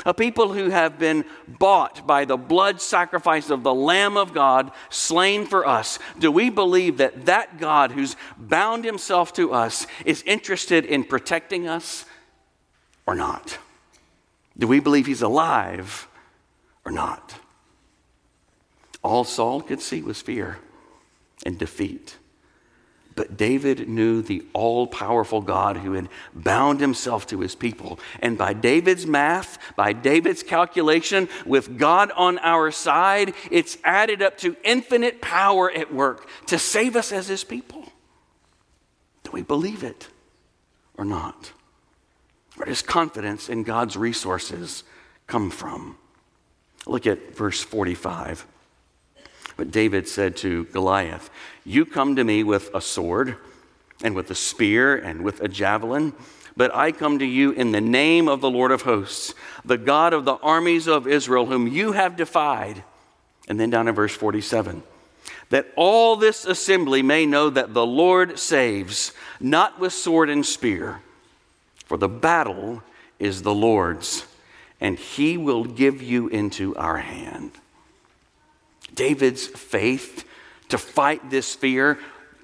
A 0.06 0.14
people 0.14 0.54
who 0.54 0.70
have 0.70 0.98
been 0.98 1.26
bought 1.48 2.06
by 2.08 2.26
the 2.26 2.38
blood 2.38 2.82
sacrifice 2.82 3.50
of 3.50 3.64
the 3.64 3.74
Lamb 3.74 4.18
of 4.18 4.34
God 4.34 4.72
slain 4.90 5.46
for 5.46 5.68
us, 5.68 6.00
do 6.20 6.32
we 6.32 6.50
believe 6.50 6.98
that 6.98 7.26
that 7.26 7.60
God 7.60 7.92
who's 7.92 8.16
bound 8.38 8.84
himself 8.84 9.34
to 9.34 9.54
us 9.54 9.88
is 10.06 10.24
interested 10.24 10.86
in 10.86 11.04
protecting 11.04 11.68
us 11.68 12.06
or 13.06 13.16
not? 13.16 13.60
Do 14.58 14.68
we 14.68 14.80
believe 14.80 15.06
he's 15.06 15.22
alive 15.22 16.08
or 16.86 16.92
not? 16.92 17.36
All 19.04 19.24
Saul 19.24 19.62
could 19.62 19.82
see 19.82 20.02
was 20.02 20.22
fear 20.22 20.58
and 21.46 21.60
defeat. 21.60 22.18
But 23.16 23.38
David 23.38 23.88
knew 23.88 24.22
the 24.22 24.46
all 24.52 24.88
powerful 24.88 25.42
God 25.42 25.78
who 25.78 25.94
had 25.94 26.10
bound 26.34 26.82
himself 26.82 27.26
to 27.28 27.40
his 27.40 27.56
people. 27.56 27.98
And 28.22 28.38
by 28.38 28.54
David's 28.54 29.08
math, 29.08 29.58
by 29.78 29.94
David's 29.94 30.44
calculation, 30.44 31.30
with 31.46 31.78
God 31.78 32.12
on 32.12 32.38
our 32.40 32.72
side, 32.72 33.34
it's 33.50 33.78
added 33.86 34.22
up 34.22 34.38
to 34.40 34.58
infinite 34.66 35.22
power 35.22 35.72
at 35.72 35.94
work 35.94 36.28
to 36.48 36.60
save 36.60 36.98
us 36.98 37.14
as 37.14 37.28
his 37.28 37.46
people. 37.46 37.86
Do 39.24 39.32
we 39.32 39.44
believe 39.44 39.84
it 39.84 40.10
or 40.98 41.06
not? 41.06 41.54
Where 42.58 42.66
does 42.66 42.82
confidence 42.82 43.48
in 43.48 43.64
God's 43.64 43.96
resources 43.96 44.84
come 45.26 45.50
from? 45.50 45.98
Look 46.86 47.08
at 47.08 47.36
verse 47.36 47.62
45. 47.62 48.46
But 49.58 49.72
David 49.72 50.08
said 50.08 50.36
to 50.38 50.66
Goliath, 50.66 51.30
You 51.64 51.86
come 51.86 52.16
to 52.16 52.24
me 52.24 52.44
with 52.44 52.70
a 52.74 52.82
sword 52.82 53.38
and 54.04 54.16
with 54.16 54.30
a 54.32 54.36
spear 54.36 54.96
and 54.96 55.24
with 55.24 55.42
a 55.42 55.48
javelin, 55.48 56.14
but 56.58 56.74
I 56.76 56.92
come 56.92 57.20
to 57.20 57.26
you 57.26 57.52
in 57.52 57.72
the 57.72 57.82
name 57.82 58.28
of 58.28 58.42
the 58.42 58.50
Lord 58.50 58.72
of 58.72 58.84
hosts, 58.84 59.34
the 59.64 59.78
God 59.78 60.14
of 60.14 60.26
the 60.26 60.36
armies 60.36 60.88
of 60.88 61.08
Israel, 61.08 61.46
whom 61.46 61.68
you 61.68 61.94
have 61.94 62.16
defied. 62.16 62.84
And 63.48 63.60
then 63.60 63.70
down 63.70 63.88
in 63.88 63.96
verse 63.96 64.16
47 64.16 64.84
that 65.50 65.72
all 65.76 66.16
this 66.16 66.46
assembly 66.46 67.02
may 67.02 67.26
know 67.26 67.50
that 67.50 67.74
the 67.74 67.86
Lord 67.86 68.40
saves, 68.40 69.14
not 69.40 69.80
with 69.80 69.94
sword 69.94 70.30
and 70.30 70.46
spear, 70.46 71.02
for 71.86 71.98
the 71.98 72.10
battle 72.10 72.82
is 73.20 73.44
the 73.44 73.54
Lord's, 73.54 74.26
and 74.82 74.98
he 74.98 75.38
will 75.38 75.64
give 75.64 76.02
you 76.02 76.28
into 76.30 76.76
our 76.76 76.98
hand. 76.98 77.52
David's 78.96 79.46
faith 79.46 80.26
to 80.70 80.78
fight 80.78 81.30
this 81.30 81.54
fear 81.54 82.00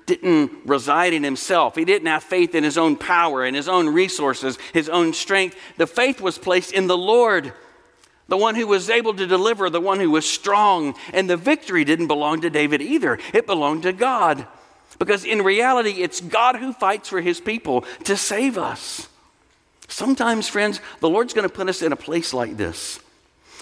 didn't 0.06 0.52
reside 0.66 1.14
in 1.14 1.24
himself. 1.24 1.76
He 1.76 1.86
didn't 1.86 2.08
have 2.08 2.24
faith 2.24 2.54
in 2.54 2.64
his 2.64 2.78
own 2.78 2.96
power 2.98 3.46
in 3.46 3.54
his 3.54 3.68
own 3.68 3.88
resources, 3.90 4.58
his 4.74 4.90
own 4.90 5.14
strength. 5.14 5.56
The 5.78 5.88
faith 5.88 6.20
was 6.20 6.38
placed 6.38 6.74
in 6.74 6.88
the 6.88 6.98
Lord, 6.98 7.54
the 8.28 8.38
one 8.38 8.56
who 8.56 8.68
was 8.68 8.90
able 8.90 9.14
to 9.14 9.28
deliver, 9.28 9.70
the 9.70 9.82
one 9.82 10.00
who 10.00 10.12
was 10.12 10.28
strong. 10.28 10.96
And 11.14 11.30
the 11.30 11.38
victory 11.38 11.84
didn't 11.84 12.08
belong 12.08 12.42
to 12.42 12.50
David 12.50 12.82
either, 12.82 13.20
it 13.34 13.48
belonged 13.48 13.84
to 13.84 13.94
God. 13.94 14.46
Because 15.00 15.26
in 15.26 15.42
reality, 15.42 16.02
it's 16.04 16.22
God 16.22 16.58
who 16.58 16.74
fights 16.74 17.10
for 17.10 17.22
his 17.22 17.40
people 17.40 17.86
to 18.04 18.16
save 18.16 18.58
us. 18.58 19.08
Sometimes, 19.88 20.48
friends, 20.48 20.80
the 21.00 21.10
Lord's 21.10 21.34
going 21.34 21.48
to 21.48 21.54
put 21.54 21.68
us 21.70 21.82
in 21.82 21.92
a 21.92 21.98
place 21.98 22.34
like 22.34 22.58
this 22.58 23.00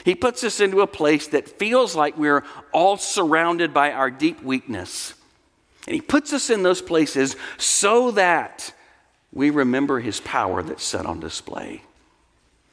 he 0.06 0.16
puts 0.16 0.44
us 0.44 0.60
into 0.60 0.82
a 0.82 0.88
place 0.88 1.28
that 1.28 1.48
feels 1.48 1.96
like 1.96 2.18
we're 2.18 2.44
all 2.72 2.98
surrounded 2.98 3.74
by 3.74 3.92
our 3.92 4.10
deep 4.10 4.42
weakness. 4.42 5.14
And 5.86 5.96
He 5.96 6.02
puts 6.02 6.34
us 6.34 6.50
in 6.50 6.64
those 6.64 6.82
places 6.82 7.36
so 7.58 8.12
that 8.12 8.74
we 9.34 9.50
remember 9.50 10.00
His 10.00 10.20
power 10.20 10.62
that's 10.64 10.84
set 10.84 11.06
on 11.06 11.20
display. 11.20 11.82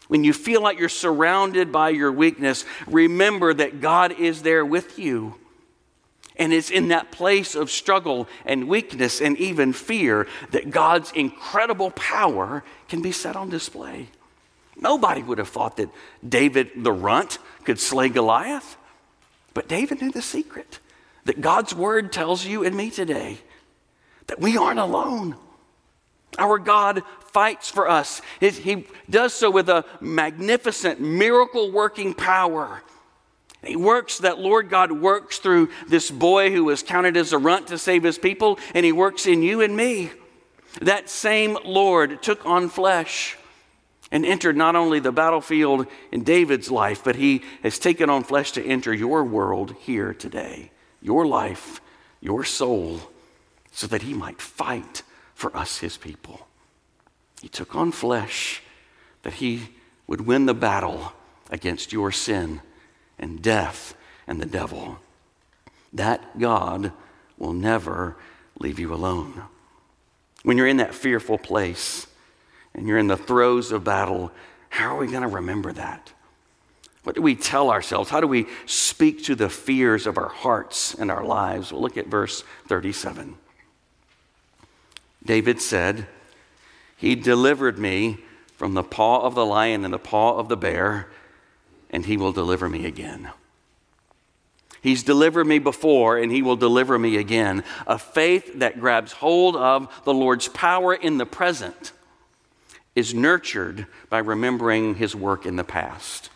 When 0.08 0.22
you 0.22 0.32
feel 0.32 0.62
like 0.62 0.78
you're 0.78 0.88
surrounded 0.88 1.72
by 1.72 1.90
your 1.90 2.12
weakness, 2.12 2.64
remember 2.86 3.52
that 3.54 3.80
God 3.80 4.12
is 4.12 4.42
there 4.42 4.64
with 4.64 4.98
you. 4.98 5.34
And 6.36 6.52
it's 6.52 6.70
in 6.70 6.88
that 6.88 7.10
place 7.10 7.54
of 7.54 7.70
struggle 7.70 8.28
and 8.44 8.68
weakness 8.68 9.22
and 9.22 9.38
even 9.38 9.72
fear 9.72 10.28
that 10.50 10.70
God's 10.70 11.10
incredible 11.12 11.90
power 11.92 12.62
can 12.88 13.00
be 13.00 13.10
set 13.10 13.34
on 13.34 13.48
display. 13.48 14.08
Nobody 14.78 15.22
would 15.22 15.38
have 15.38 15.48
thought 15.48 15.78
that 15.78 15.90
David 16.26 16.70
the 16.76 16.92
runt 16.92 17.38
could 17.64 17.80
slay 17.80 18.08
Goliath. 18.08 18.76
But 19.54 19.68
David 19.68 20.02
knew 20.02 20.12
the 20.12 20.22
secret 20.22 20.80
that 21.24 21.40
God's 21.40 21.74
word 21.74 22.12
tells 22.12 22.44
you 22.44 22.62
and 22.62 22.76
me 22.76 22.90
today 22.90 23.38
that 24.26 24.38
we 24.38 24.56
aren't 24.56 24.78
alone. 24.78 25.36
Our 26.38 26.58
God 26.58 27.02
fights 27.32 27.70
for 27.70 27.88
us. 27.88 28.20
He 28.40 28.86
does 29.08 29.32
so 29.32 29.50
with 29.50 29.68
a 29.68 29.84
magnificent 30.00 31.00
miracle 31.00 31.72
working 31.72 32.12
power. 32.12 32.82
He 33.64 33.76
works, 33.76 34.18
that 34.18 34.38
Lord 34.38 34.68
God 34.68 34.92
works 34.92 35.38
through 35.38 35.70
this 35.88 36.10
boy 36.10 36.52
who 36.52 36.64
was 36.64 36.82
counted 36.82 37.16
as 37.16 37.32
a 37.32 37.38
runt 37.38 37.68
to 37.68 37.78
save 37.78 38.02
his 38.02 38.18
people, 38.18 38.58
and 38.74 38.84
he 38.84 38.92
works 38.92 39.26
in 39.26 39.42
you 39.42 39.62
and 39.62 39.76
me. 39.76 40.10
That 40.82 41.08
same 41.08 41.56
Lord 41.64 42.22
took 42.22 42.44
on 42.44 42.68
flesh 42.68 43.36
and 44.16 44.24
entered 44.24 44.56
not 44.56 44.74
only 44.74 44.98
the 44.98 45.12
battlefield 45.12 45.86
in 46.10 46.24
David's 46.24 46.70
life, 46.70 47.04
but 47.04 47.16
he 47.16 47.42
has 47.62 47.78
taken 47.78 48.08
on 48.08 48.24
flesh 48.24 48.50
to 48.52 48.64
enter 48.64 48.94
your 48.94 49.22
world 49.22 49.74
here 49.80 50.14
today, 50.14 50.70
your 51.02 51.26
life, 51.26 51.82
your 52.22 52.42
soul, 52.42 52.98
so 53.72 53.86
that 53.86 54.00
he 54.00 54.14
might 54.14 54.40
fight 54.40 55.02
for 55.34 55.54
us, 55.54 55.80
his 55.80 55.98
people. 55.98 56.48
He 57.42 57.48
took 57.50 57.76
on 57.76 57.92
flesh 57.92 58.62
that 59.22 59.34
he 59.34 59.68
would 60.06 60.22
win 60.22 60.46
the 60.46 60.54
battle 60.54 61.12
against 61.50 61.92
your 61.92 62.10
sin 62.10 62.62
and 63.18 63.42
death 63.42 63.94
and 64.26 64.40
the 64.40 64.46
devil. 64.46 64.96
That 65.92 66.38
God 66.38 66.90
will 67.36 67.52
never 67.52 68.16
leave 68.58 68.78
you 68.78 68.94
alone. 68.94 69.42
When 70.42 70.56
you're 70.56 70.66
in 70.66 70.78
that 70.78 70.94
fearful 70.94 71.36
place 71.36 72.06
and 72.76 72.86
you're 72.86 72.98
in 72.98 73.08
the 73.08 73.16
throes 73.16 73.72
of 73.72 73.82
battle, 73.82 74.30
how 74.68 74.94
are 74.94 75.00
we 75.00 75.08
going 75.08 75.22
to 75.22 75.28
remember 75.28 75.72
that? 75.72 76.12
What 77.02 77.16
do 77.16 77.22
we 77.22 77.34
tell 77.34 77.70
ourselves? 77.70 78.10
How 78.10 78.20
do 78.20 78.28
we 78.28 78.46
speak 78.66 79.24
to 79.24 79.34
the 79.34 79.48
fears 79.48 80.06
of 80.06 80.18
our 80.18 80.28
hearts 80.28 80.94
and 80.94 81.10
our 81.10 81.24
lives? 81.24 81.72
We'll 81.72 81.82
look 81.82 81.96
at 81.96 82.06
verse 82.06 82.44
37. 82.68 83.36
David 85.24 85.60
said, 85.60 86.06
He 86.96 87.16
delivered 87.16 87.78
me 87.78 88.18
from 88.56 88.74
the 88.74 88.84
paw 88.84 89.22
of 89.22 89.34
the 89.34 89.46
lion 89.46 89.84
and 89.84 89.92
the 89.92 89.98
paw 89.98 90.36
of 90.36 90.48
the 90.48 90.56
bear 90.56 91.08
and 91.90 92.06
he 92.06 92.16
will 92.16 92.32
deliver 92.32 92.68
me 92.68 92.84
again. 92.84 93.30
He's 94.82 95.02
delivered 95.02 95.46
me 95.46 95.58
before, 95.58 96.18
and 96.18 96.30
he 96.30 96.42
will 96.42 96.56
deliver 96.56 96.98
me 96.98 97.16
again. 97.16 97.64
A 97.86 97.98
faith 97.98 98.58
that 98.58 98.78
grabs 98.78 99.12
hold 99.12 99.56
of 99.56 99.88
the 100.04 100.14
Lord's 100.14 100.48
power 100.48 100.94
in 100.94 101.18
the 101.18 101.26
present 101.26 101.92
is 102.96 103.14
nurtured 103.14 103.86
by 104.10 104.18
remembering 104.18 104.96
his 104.96 105.14
work 105.14 105.46
in 105.46 105.54
the 105.54 105.64
past. 105.64 106.30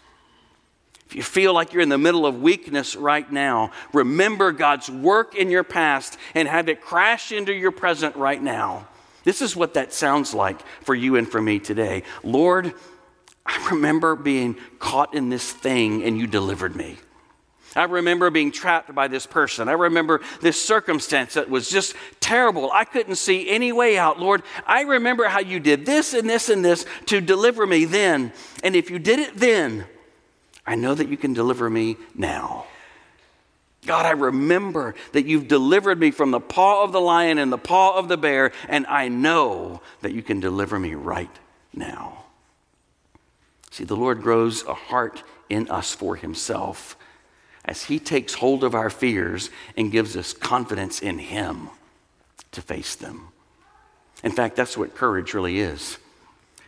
If 1.07 1.17
you 1.17 1.25
feel 1.25 1.53
like 1.53 1.73
you're 1.73 1.83
in 1.83 1.89
the 1.89 1.99
middle 1.99 2.25
of 2.25 2.41
weakness 2.41 2.95
right 2.95 3.31
now, 3.33 3.73
remember 3.93 4.53
God's 4.53 4.89
work 4.89 5.35
in 5.35 5.51
your 5.51 5.65
past 5.65 6.17
and 6.37 6.47
have 6.47 6.69
it 6.69 6.81
crash 6.81 7.33
into 7.33 7.53
your 7.53 7.73
present 7.73 8.15
right 8.15 8.41
now. 8.41 8.87
This 9.25 9.43
is 9.43 9.57
what 9.57 9.75
that 9.75 9.93
sounds 9.93 10.35
like 10.35 10.61
for 10.83 10.95
you 10.95 11.17
and 11.17 11.29
for 11.29 11.43
me 11.43 11.59
today. 11.59 12.05
Lord, 12.23 12.73
I 13.45 13.71
remember 13.71 14.15
being 14.15 14.57
caught 14.79 15.15
in 15.15 15.31
this 15.31 15.53
thing 15.53 16.05
and 16.05 16.17
you 16.17 16.29
delivered 16.29 16.77
me. 16.77 16.97
I 17.77 17.85
remember 17.85 18.31
being 18.31 18.51
trapped 18.51 18.95
by 18.95 19.07
this 19.07 19.27
person. 19.27 19.69
I 19.69 19.73
remember 19.73 20.21
this 20.41 20.61
circumstance 20.61 21.35
that 21.35 21.49
was 21.49 21.71
just 21.71 21.95
terrible. 22.19 22.71
I 22.73 22.85
couldn't 22.85 23.15
see 23.15 23.49
any 23.49 23.71
way 23.71 23.97
out. 23.97 24.19
Lord, 24.19 24.43
I 24.67 24.83
remember 24.83 25.25
how 25.25 25.39
you 25.39 25.61
did 25.61 25.87
this 25.87 26.13
and 26.13 26.29
this 26.29 26.49
and 26.49 26.65
this 26.65 26.85
to 27.07 27.21
deliver 27.21 27.67
me 27.67 27.85
then. 27.85 28.33
And 28.65 28.75
if 28.75 28.91
you 28.91 28.99
did 28.99 29.21
it 29.21 29.37
then, 29.37 29.85
I 30.67 30.75
know 30.75 30.95
that 30.95 31.09
you 31.09 31.17
can 31.17 31.33
deliver 31.33 31.71
me 31.71 31.97
now. 32.15 32.67
God, 33.87 34.05
I 34.05 34.11
remember 34.11 34.95
that 35.13 35.25
you've 35.25 35.49
delivered 35.49 35.99
me 35.99 36.11
from 36.11 36.33
the 36.33 36.41
paw 36.41 36.83
of 36.83 36.93
the 36.93 37.01
lion 37.01 37.39
and 37.39 37.53
the 37.53 37.59
paw 37.59 37.97
of 37.97 38.09
the 38.09 38.19
bear, 38.19 38.53
and 38.69 38.87
I 38.87 39.09
know 39.09 39.81
that 40.03 40.13
you 40.13 40.23
can 40.23 40.39
deliver 40.39 40.79
me 40.79 40.95
right 40.95 41.35
now. 41.73 42.25
See, 43.71 43.85
the 43.85 43.97
Lord 43.97 44.23
grows 44.23 44.65
a 44.65 44.75
heart 44.75 45.23
in 45.49 45.71
us 45.71 45.95
for 45.95 46.17
himself 46.17 46.97
as 47.71 47.85
he 47.85 48.01
takes 48.01 48.35
hold 48.35 48.65
of 48.65 48.75
our 48.75 48.91
fears 48.91 49.49
and 49.77 49.93
gives 49.93 50.17
us 50.17 50.33
confidence 50.33 51.01
in 51.01 51.21
him 51.21 51.71
to 52.51 52.61
face 52.61 52.97
them. 52.97 53.29
In 54.25 54.33
fact, 54.33 54.57
that's 54.57 54.77
what 54.77 54.97
courage 54.97 55.35
really 55.35 55.61
is. 55.61 55.97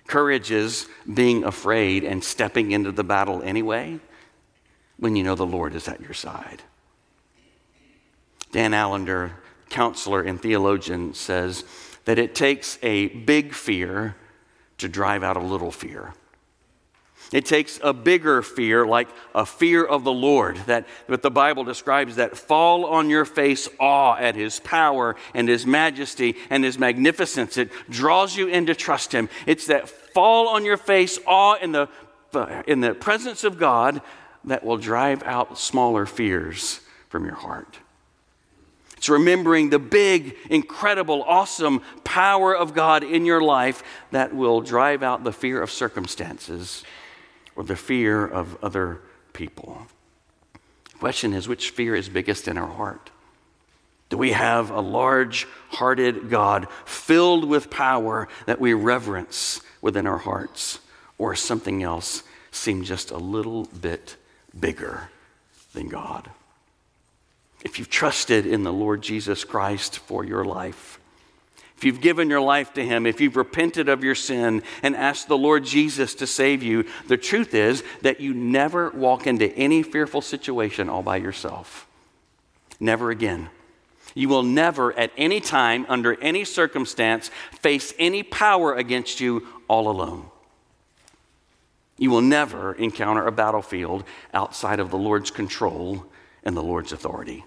Courage 0.07 0.53
is 0.53 0.87
being 1.13 1.43
afraid 1.43 2.05
and 2.05 2.23
stepping 2.23 2.71
into 2.71 2.93
the 2.93 3.03
battle 3.03 3.43
anyway 3.43 3.99
when 4.97 5.17
you 5.17 5.25
know 5.25 5.35
the 5.35 5.45
Lord 5.45 5.75
is 5.75 5.89
at 5.89 6.01
your 6.01 6.15
side. 6.15 6.63
Dan 8.53 8.73
Allender, 8.73 9.33
counselor 9.71 10.23
and 10.23 10.41
theologian, 10.41 11.15
says 11.15 11.65
that 12.05 12.21
it 12.21 12.37
takes 12.37 12.79
a 12.81 13.09
big 13.09 13.55
fear 13.55 14.15
to 14.79 14.89
drive 14.89 15.25
out 15.25 15.37
a 15.37 15.41
little 15.41 15.73
fear. 15.73 16.15
It 17.33 17.47
takes 17.47 17.81
a 17.83 17.95
bigger 17.95 18.43
fear, 18.43 18.87
like 18.87 19.09
a 19.35 19.47
fear 19.47 19.83
of 19.85 20.05
the 20.05 20.13
Lord, 20.13 20.59
that 20.67 20.87
what 21.07 21.23
the 21.23 21.31
Bible 21.31 21.65
describes 21.65 22.17
that 22.17 22.37
fall 22.37 22.85
on 22.85 23.09
your 23.09 23.25
face 23.25 23.69
awe 23.81 24.17
at 24.17 24.35
his 24.35 24.61
power 24.61 25.17
and 25.35 25.49
his 25.49 25.65
majesty 25.67 26.37
and 26.51 26.63
his 26.63 26.79
magnificence. 26.79 27.57
It 27.57 27.71
draws 27.89 28.37
you 28.37 28.49
in 28.49 28.67
to 28.67 28.75
trust 28.75 29.13
him. 29.13 29.31
It's 29.47 29.67
that 29.69 29.89
fall 29.89 30.49
on 30.49 30.67
your 30.67 30.77
face 30.77 31.19
awe 31.27 31.57
in 31.57 31.73
the, 31.73 31.89
in 32.67 32.81
the 32.81 32.95
presence 32.95 33.45
of 33.45 33.59
God 33.59 34.03
that 34.45 34.63
will 34.63 34.77
drive 34.77 35.23
out 35.23 35.59
smaller 35.59 36.05
fears 36.05 36.81
from 37.09 37.25
your 37.25 37.37
heart. 37.37 37.79
It's 38.99 39.09
remembering 39.09 39.71
the 39.71 39.79
big, 39.79 40.37
incredible, 40.51 41.25
awesome 41.25 41.81
power 42.05 42.55
of 42.55 42.75
God 42.75 43.03
in 43.03 43.25
your 43.25 43.43
life 43.43 43.83
that 44.11 44.35
will 44.35 44.61
drive 44.61 45.03
out 45.03 45.25
the 45.25 45.33
fear 45.33 45.63
of 45.63 45.71
circumstances 45.71 46.85
or 47.57 47.65
the 47.65 47.77
fear 47.77 48.27
of 48.27 48.57
other 48.63 49.01
people. 49.33 49.87
The 50.93 50.99
question 50.99 51.33
is 51.33 51.49
which 51.49 51.71
fear 51.71 51.95
is 51.95 52.09
biggest 52.09 52.49
in 52.49 52.59
our 52.59 52.69
heart? 52.69 53.11
Do 54.09 54.19
we 54.19 54.33
have 54.33 54.71
a 54.71 54.81
large 54.81 55.47
hearted 55.71 56.29
God 56.29 56.69
filled 56.85 57.47
with 57.47 57.71
power 57.71 58.29
that 58.47 58.61
we 58.61 58.75
reverence 58.75 59.63
within 59.81 60.07
our 60.07 60.19
hearts? 60.19 60.81
Or 61.19 61.35
something 61.35 61.83
else 61.83 62.23
seem 62.51 62.85
just 62.85 63.11
a 63.11 63.17
little 63.17 63.65
bit 63.65 64.17
bigger 64.59 65.09
than 65.73 65.89
God? 65.89 66.31
If 67.65 67.79
you've 67.79 67.89
trusted 67.89 68.45
in 68.45 68.65
the 68.65 68.73
Lord 68.73 69.03
Jesus 69.03 69.45
Christ 69.45 69.99
for 69.99 70.25
your 70.25 70.45
life, 70.45 70.99
if 71.83 71.87
you've 71.87 72.01
given 72.01 72.31
your 72.31 72.41
life 72.41 72.75
to 72.75 72.85
Him, 72.85 73.07
if 73.07 73.21
you've 73.21 73.35
repented 73.35 73.89
of 73.89 74.05
your 74.05 74.15
sin 74.15 74.63
and 74.85 74.95
asked 74.95 75.27
the 75.27 75.37
Lord 75.37 75.65
Jesus 75.65 76.15
to 76.15 76.29
save 76.29 76.63
you, 76.63 76.85
the 77.09 77.17
truth 77.17 77.55
is 77.55 77.83
that 78.03 78.21
you 78.21 78.33
never 78.33 78.91
walk 78.91 79.27
into 79.27 79.53
any 79.57 79.83
fearful 79.83 80.21
situation 80.21 80.89
all 80.89 81.03
by 81.03 81.17
yourself. 81.17 81.89
Never 82.79 83.11
again. 83.11 83.51
You 84.15 84.29
will 84.29 84.45
never, 84.45 84.97
at 84.97 85.11
any 85.17 85.41
time, 85.41 85.85
under 85.89 86.15
any 86.23 86.45
circumstance, 86.45 87.33
face 87.51 87.93
any 87.99 88.23
power 88.23 88.77
against 88.77 89.19
you 89.19 89.45
all 89.67 89.89
alone. 89.89 90.27
You 91.99 92.13
will 92.13 92.23
never 92.23 92.75
encounter 92.75 93.27
a 93.27 93.33
battlefield 93.33 94.05
outside 94.33 94.79
of 94.79 94.93
the 94.93 94.99
Lord's 94.99 95.33
control 95.33 96.07
and 96.45 96.57
the 96.57 96.63
Lord's 96.63 96.93
authority. 96.93 97.45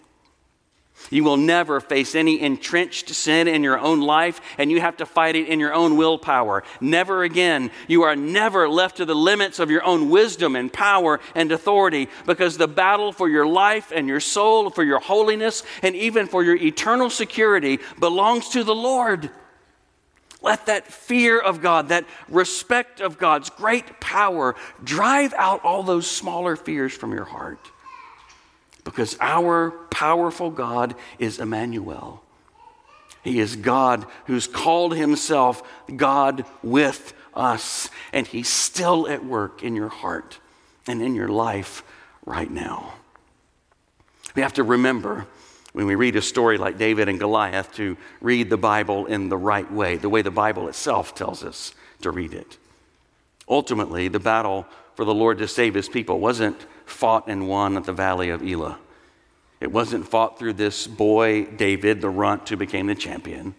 You 1.11 1.23
will 1.23 1.37
never 1.37 1.79
face 1.79 2.15
any 2.15 2.41
entrenched 2.41 3.09
sin 3.09 3.47
in 3.47 3.63
your 3.63 3.77
own 3.77 4.01
life, 4.01 4.41
and 4.57 4.71
you 4.71 4.81
have 4.81 4.97
to 4.97 5.05
fight 5.05 5.35
it 5.35 5.47
in 5.47 5.59
your 5.59 5.73
own 5.73 5.97
willpower. 5.97 6.63
Never 6.81 7.23
again. 7.23 7.69
You 7.87 8.03
are 8.03 8.15
never 8.15 8.67
left 8.67 8.97
to 8.97 9.05
the 9.05 9.15
limits 9.15 9.59
of 9.59 9.69
your 9.69 9.83
own 9.83 10.09
wisdom 10.09 10.55
and 10.55 10.71
power 10.71 11.19
and 11.35 11.51
authority 11.51 12.09
because 12.25 12.57
the 12.57 12.67
battle 12.67 13.11
for 13.11 13.29
your 13.29 13.45
life 13.45 13.91
and 13.93 14.07
your 14.07 14.19
soul, 14.19 14.69
for 14.69 14.83
your 14.83 14.99
holiness, 14.99 15.63
and 15.83 15.95
even 15.95 16.27
for 16.27 16.43
your 16.43 16.55
eternal 16.55 17.09
security 17.09 17.79
belongs 17.99 18.49
to 18.49 18.63
the 18.63 18.75
Lord. 18.75 19.29
Let 20.41 20.67
that 20.67 20.87
fear 20.87 21.39
of 21.39 21.61
God, 21.61 21.89
that 21.89 22.05
respect 22.29 23.01
of 23.01 23.17
God's 23.17 23.49
great 23.49 23.99
power, 23.99 24.55
drive 24.83 25.33
out 25.37 25.63
all 25.63 25.83
those 25.83 26.09
smaller 26.09 26.55
fears 26.55 26.93
from 26.93 27.11
your 27.11 27.25
heart 27.25 27.71
because 28.85 29.17
our 29.19 29.71
powerful 29.89 30.49
God 30.49 30.95
is 31.19 31.39
Emmanuel. 31.39 32.23
He 33.23 33.39
is 33.39 33.57
God 33.57 34.05
who's 34.27 34.47
called 34.47 34.95
himself 34.95 35.61
God 35.93 36.45
with 36.63 37.13
us, 37.33 37.89
and 38.13 38.25
he's 38.25 38.47
still 38.47 39.09
at 39.09 39.25
work 39.25 39.63
in 39.63 39.75
your 39.75 39.89
heart 39.89 40.39
and 40.87 41.01
in 41.01 41.15
your 41.15 41.27
life 41.27 41.83
right 42.25 42.49
now. 42.49 42.93
We 44.35 44.43
have 44.43 44.53
to 44.53 44.63
remember 44.63 45.25
when 45.73 45.87
we 45.87 45.95
read 45.95 46.15
a 46.15 46.21
story 46.21 46.57
like 46.57 46.77
David 46.77 47.09
and 47.09 47.19
Goliath 47.19 47.73
to 47.75 47.97
read 48.21 48.49
the 48.49 48.57
Bible 48.57 49.07
in 49.07 49.27
the 49.27 49.37
right 49.37 49.69
way, 49.69 49.97
the 49.97 50.07
way 50.07 50.21
the 50.21 50.31
Bible 50.31 50.67
itself 50.69 51.15
tells 51.15 51.43
us 51.43 51.73
to 52.01 52.11
read 52.11 52.33
it. 52.33 52.57
Ultimately, 53.49 54.07
the 54.07 54.19
battle 54.19 54.65
for 54.95 55.03
the 55.03 55.13
Lord 55.13 55.39
to 55.39 55.47
save 55.47 55.73
his 55.73 55.89
people 55.89 56.19
wasn't 56.19 56.65
fought 56.85 57.27
and 57.27 57.47
won 57.47 57.77
at 57.77 57.83
the 57.83 57.93
valley 57.93 58.29
of 58.29 58.41
Elah. 58.41 58.77
It 59.59 59.71
wasn't 59.71 60.07
fought 60.07 60.37
through 60.37 60.53
this 60.53 60.85
boy, 60.87 61.45
David, 61.45 62.01
the 62.01 62.09
runt, 62.09 62.47
who 62.49 62.57
became 62.57 62.87
the 62.87 62.95
champion. 62.95 63.55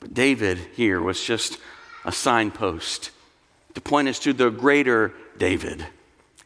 But 0.00 0.14
David 0.14 0.58
here 0.74 1.00
was 1.00 1.22
just 1.22 1.58
a 2.04 2.12
signpost 2.12 3.10
to 3.74 3.80
point 3.80 4.08
us 4.08 4.18
to 4.20 4.32
the 4.32 4.50
greater 4.50 5.12
David 5.38 5.86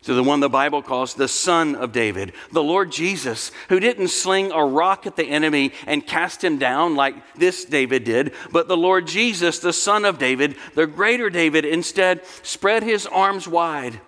to 0.02 0.14
the 0.14 0.22
one 0.22 0.40
the 0.40 0.48
Bible 0.48 0.82
calls 0.82 1.14
the 1.14 1.28
Son 1.28 1.74
of 1.74 1.92
David, 1.92 2.32
the 2.52 2.62
Lord 2.62 2.90
Jesus, 2.90 3.52
who 3.68 3.78
didn't 3.78 4.08
sling 4.08 4.50
a 4.50 4.64
rock 4.64 5.06
at 5.06 5.16
the 5.16 5.26
enemy 5.26 5.72
and 5.86 6.06
cast 6.06 6.42
him 6.42 6.58
down 6.58 6.96
like 6.96 7.14
this 7.34 7.64
David 7.66 8.04
did, 8.04 8.32
but 8.50 8.66
the 8.66 8.76
Lord 8.76 9.06
Jesus, 9.06 9.58
the 9.58 9.74
Son 9.74 10.06
of 10.06 10.18
David, 10.18 10.56
the 10.74 10.86
greater 10.86 11.28
David, 11.28 11.66
instead 11.66 12.24
spread 12.42 12.82
his 12.82 13.06
arms 13.06 13.46
wide, 13.46 14.00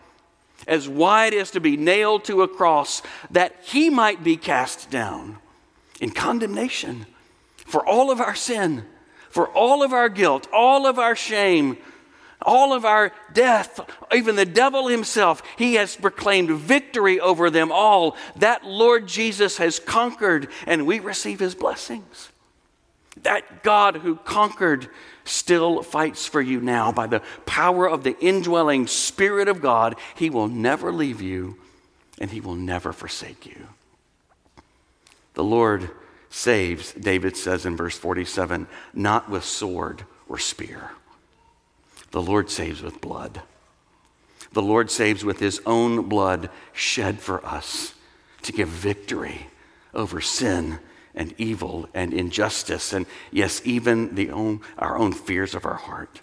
as 0.66 0.88
wide 0.88 1.34
as 1.34 1.50
to 1.52 1.60
be 1.60 1.76
nailed 1.76 2.24
to 2.24 2.42
a 2.42 2.48
cross, 2.48 3.02
that 3.30 3.56
he 3.62 3.90
might 3.90 4.22
be 4.22 4.36
cast 4.36 4.90
down 4.90 5.38
in 6.00 6.10
condemnation 6.10 7.06
for 7.56 7.86
all 7.86 8.10
of 8.10 8.20
our 8.20 8.34
sin, 8.34 8.84
for 9.30 9.48
all 9.48 9.82
of 9.82 9.92
our 9.92 10.08
guilt, 10.08 10.46
all 10.52 10.86
of 10.86 10.98
our 10.98 11.16
shame 11.16 11.76
all 12.44 12.72
of 12.72 12.84
our 12.84 13.12
death, 13.32 13.80
even 14.12 14.36
the 14.36 14.44
devil 14.44 14.88
himself, 14.88 15.42
he 15.56 15.74
has 15.74 15.96
proclaimed 15.96 16.50
victory 16.50 17.20
over 17.20 17.50
them 17.50 17.70
all. 17.72 18.16
That 18.36 18.64
Lord 18.64 19.06
Jesus 19.06 19.58
has 19.58 19.78
conquered, 19.78 20.48
and 20.66 20.86
we 20.86 21.00
receive 21.00 21.40
his 21.40 21.54
blessings. 21.54 22.30
That 23.22 23.62
God 23.62 23.96
who 23.96 24.16
conquered 24.16 24.88
still 25.24 25.82
fights 25.82 26.26
for 26.26 26.40
you 26.40 26.60
now 26.60 26.92
by 26.92 27.06
the 27.06 27.22
power 27.46 27.88
of 27.88 28.04
the 28.04 28.18
indwelling 28.20 28.86
Spirit 28.86 29.48
of 29.48 29.60
God. 29.60 29.96
He 30.14 30.30
will 30.30 30.48
never 30.48 30.92
leave 30.92 31.20
you, 31.20 31.56
and 32.18 32.30
he 32.30 32.40
will 32.40 32.54
never 32.54 32.92
forsake 32.92 33.46
you. 33.46 33.68
The 35.34 35.44
Lord 35.44 35.90
saves, 36.30 36.92
David 36.92 37.36
says 37.36 37.66
in 37.66 37.76
verse 37.76 37.96
47, 37.96 38.66
not 38.94 39.28
with 39.28 39.44
sword 39.44 40.04
or 40.28 40.38
spear 40.38 40.92
the 42.12 42.22
Lord 42.22 42.50
saves 42.50 42.82
with 42.82 43.00
blood. 43.00 43.42
The 44.52 44.62
Lord 44.62 44.90
saves 44.90 45.24
with 45.24 45.40
his 45.40 45.60
own 45.66 46.08
blood 46.08 46.50
shed 46.72 47.18
for 47.20 47.44
us 47.44 47.94
to 48.42 48.52
give 48.52 48.68
victory 48.68 49.48
over 49.94 50.20
sin 50.20 50.78
and 51.14 51.34
evil 51.38 51.88
and 51.94 52.12
injustice 52.12 52.92
and 52.92 53.06
yes 53.30 53.60
even 53.64 54.14
the 54.14 54.30
own, 54.30 54.60
our 54.78 54.98
own 54.98 55.12
fears 55.12 55.54
of 55.54 55.64
our 55.66 55.74
heart 55.74 56.20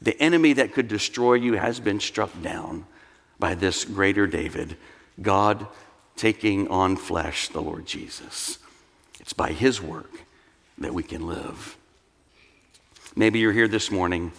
the 0.00 0.20
enemy 0.20 0.52
that 0.52 0.72
could 0.72 0.88
destroy 0.88 1.34
you 1.34 1.54
has 1.54 1.80
been 1.80 2.00
struck 2.00 2.30
down 2.42 2.84
by 3.38 3.54
this 3.54 3.84
greater 3.84 4.26
david 4.26 4.76
god 5.22 5.66
taking 6.16 6.68
on 6.68 6.96
flesh 6.96 7.48
the 7.48 7.62
lord 7.62 7.86
jesus 7.86 8.58
it's 9.20 9.32
by 9.32 9.52
his 9.52 9.80
work 9.80 10.10
that 10.78 10.92
we 10.92 11.02
can 11.02 11.26
live 11.26 11.76
maybe 13.16 13.38
you're 13.38 13.52
here 13.52 13.68
this 13.68 13.90
morning 13.90 14.32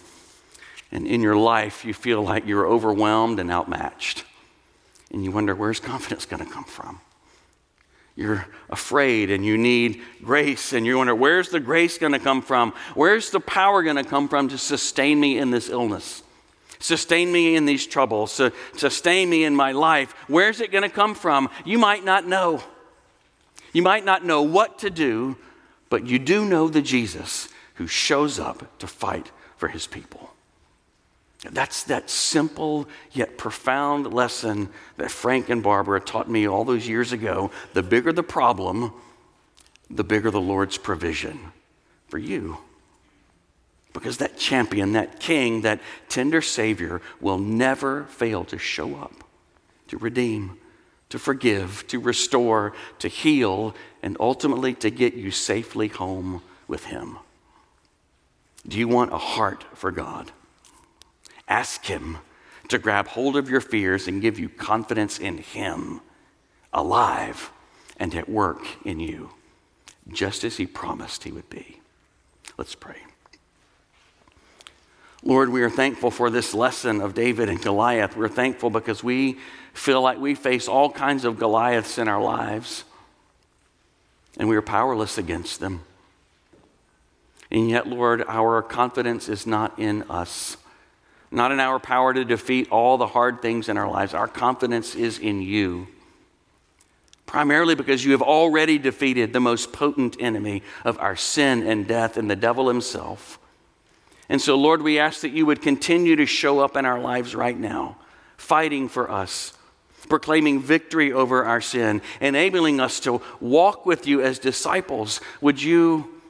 and 0.92 1.06
in 1.06 1.20
your 1.20 1.36
life 1.36 1.84
you 1.84 1.92
feel 1.92 2.22
like 2.22 2.46
you're 2.46 2.66
overwhelmed 2.66 3.38
and 3.38 3.50
outmatched. 3.50 4.24
And 5.10 5.24
you 5.24 5.30
wonder, 5.30 5.54
where's 5.54 5.80
confidence 5.80 6.26
going 6.26 6.44
to 6.44 6.50
come 6.50 6.64
from? 6.64 7.00
You're 8.16 8.46
afraid 8.70 9.30
and 9.30 9.44
you 9.44 9.58
need 9.58 10.00
grace, 10.24 10.72
and 10.72 10.86
you 10.86 10.96
wonder, 10.96 11.14
where's 11.14 11.50
the 11.50 11.60
grace 11.60 11.98
going 11.98 12.14
to 12.14 12.18
come 12.18 12.40
from? 12.40 12.72
Where's 12.94 13.30
the 13.30 13.40
power 13.40 13.82
going 13.82 13.96
to 13.96 14.04
come 14.04 14.26
from 14.28 14.48
to 14.48 14.58
sustain 14.58 15.20
me 15.20 15.38
in 15.38 15.50
this 15.50 15.68
illness? 15.68 16.22
Sustain 16.78 17.30
me 17.30 17.56
in 17.56 17.66
these 17.66 17.86
troubles, 17.86 18.40
sustain 18.76 19.30
me 19.30 19.44
in 19.44 19.54
my 19.54 19.72
life. 19.72 20.14
Where's 20.28 20.60
it 20.60 20.72
going 20.72 20.82
to 20.82 20.90
come 20.90 21.14
from? 21.14 21.48
You 21.64 21.78
might 21.78 22.04
not 22.04 22.26
know. 22.26 22.62
You 23.72 23.82
might 23.82 24.04
not 24.04 24.24
know 24.24 24.42
what 24.42 24.78
to 24.80 24.90
do, 24.90 25.36
but 25.90 26.06
you 26.06 26.18
do 26.18 26.44
know 26.44 26.68
the 26.68 26.82
Jesus 26.82 27.48
who 27.74 27.86
shows 27.86 28.38
up 28.38 28.78
to 28.78 28.86
fight 28.86 29.30
for 29.56 29.68
his 29.68 29.86
people. 29.86 30.32
That's 31.42 31.84
that 31.84 32.10
simple 32.10 32.88
yet 33.12 33.38
profound 33.38 34.12
lesson 34.12 34.70
that 34.96 35.10
Frank 35.10 35.48
and 35.48 35.62
Barbara 35.62 36.00
taught 36.00 36.30
me 36.30 36.48
all 36.48 36.64
those 36.64 36.88
years 36.88 37.12
ago. 37.12 37.50
The 37.74 37.82
bigger 37.82 38.12
the 38.12 38.22
problem, 38.22 38.92
the 39.90 40.04
bigger 40.04 40.30
the 40.30 40.40
Lord's 40.40 40.78
provision 40.78 41.52
for 42.08 42.18
you. 42.18 42.58
Because 43.92 44.18
that 44.18 44.38
champion, 44.38 44.92
that 44.92 45.20
king, 45.20 45.62
that 45.62 45.80
tender 46.08 46.42
Savior 46.42 47.00
will 47.20 47.38
never 47.38 48.04
fail 48.04 48.44
to 48.46 48.58
show 48.58 48.96
up, 48.96 49.12
to 49.88 49.96
redeem, 49.96 50.58
to 51.08 51.18
forgive, 51.18 51.86
to 51.88 51.98
restore, 51.98 52.72
to 52.98 53.08
heal, 53.08 53.74
and 54.02 54.16
ultimately 54.20 54.74
to 54.74 54.90
get 54.90 55.14
you 55.14 55.30
safely 55.30 55.88
home 55.88 56.42
with 56.68 56.84
Him. 56.84 57.18
Do 58.66 58.78
you 58.78 58.88
want 58.88 59.12
a 59.12 59.18
heart 59.18 59.64
for 59.74 59.90
God? 59.90 60.32
Ask 61.48 61.84
Him 61.84 62.18
to 62.68 62.78
grab 62.78 63.08
hold 63.08 63.36
of 63.36 63.48
your 63.48 63.60
fears 63.60 64.08
and 64.08 64.22
give 64.22 64.38
you 64.38 64.48
confidence 64.48 65.18
in 65.18 65.38
Him, 65.38 66.00
alive 66.72 67.50
and 67.96 68.14
at 68.14 68.28
work 68.28 68.66
in 68.84 69.00
you, 69.00 69.30
just 70.12 70.44
as 70.44 70.56
He 70.56 70.66
promised 70.66 71.24
He 71.24 71.32
would 71.32 71.48
be. 71.48 71.80
Let's 72.58 72.74
pray. 72.74 72.96
Lord, 75.22 75.50
we 75.50 75.62
are 75.62 75.70
thankful 75.70 76.10
for 76.10 76.30
this 76.30 76.54
lesson 76.54 77.00
of 77.00 77.14
David 77.14 77.48
and 77.48 77.60
Goliath. 77.60 78.16
We're 78.16 78.28
thankful 78.28 78.70
because 78.70 79.02
we 79.02 79.38
feel 79.72 80.00
like 80.00 80.18
we 80.18 80.34
face 80.34 80.68
all 80.68 80.90
kinds 80.90 81.24
of 81.24 81.38
Goliaths 81.38 81.98
in 81.98 82.06
our 82.06 82.22
lives, 82.22 82.84
and 84.36 84.48
we 84.48 84.56
are 84.56 84.62
powerless 84.62 85.18
against 85.18 85.60
them. 85.60 85.82
And 87.50 87.68
yet, 87.70 87.86
Lord, 87.86 88.24
our 88.28 88.62
confidence 88.62 89.28
is 89.28 89.46
not 89.46 89.78
in 89.78 90.02
us 90.04 90.56
not 91.36 91.52
in 91.52 91.60
our 91.60 91.78
power 91.78 92.14
to 92.14 92.24
defeat 92.24 92.68
all 92.70 92.96
the 92.96 93.06
hard 93.06 93.42
things 93.42 93.68
in 93.68 93.76
our 93.76 93.88
lives. 93.88 94.14
Our 94.14 94.26
confidence 94.26 94.94
is 94.94 95.18
in 95.18 95.42
you. 95.42 95.86
Primarily 97.26 97.74
because 97.74 98.02
you 98.02 98.12
have 98.12 98.22
already 98.22 98.78
defeated 98.78 99.34
the 99.34 99.40
most 99.40 99.70
potent 99.70 100.16
enemy 100.18 100.62
of 100.82 100.98
our 100.98 101.14
sin 101.14 101.66
and 101.66 101.86
death 101.86 102.16
and 102.16 102.30
the 102.30 102.36
devil 102.36 102.68
himself. 102.68 103.38
And 104.30 104.40
so, 104.40 104.56
Lord, 104.56 104.80
we 104.80 104.98
ask 104.98 105.20
that 105.20 105.32
you 105.32 105.44
would 105.44 105.60
continue 105.60 106.16
to 106.16 106.24
show 106.24 106.60
up 106.60 106.74
in 106.74 106.86
our 106.86 106.98
lives 106.98 107.34
right 107.34 107.58
now, 107.58 107.98
fighting 108.38 108.88
for 108.88 109.10
us, 109.10 109.52
proclaiming 110.08 110.62
victory 110.62 111.12
over 111.12 111.44
our 111.44 111.60
sin, 111.60 112.00
enabling 112.20 112.80
us 112.80 112.98
to 113.00 113.20
walk 113.40 113.84
with 113.84 114.06
you 114.06 114.22
as 114.22 114.38
disciples. 114.38 115.20
Would 115.42 115.62
you 115.62 116.22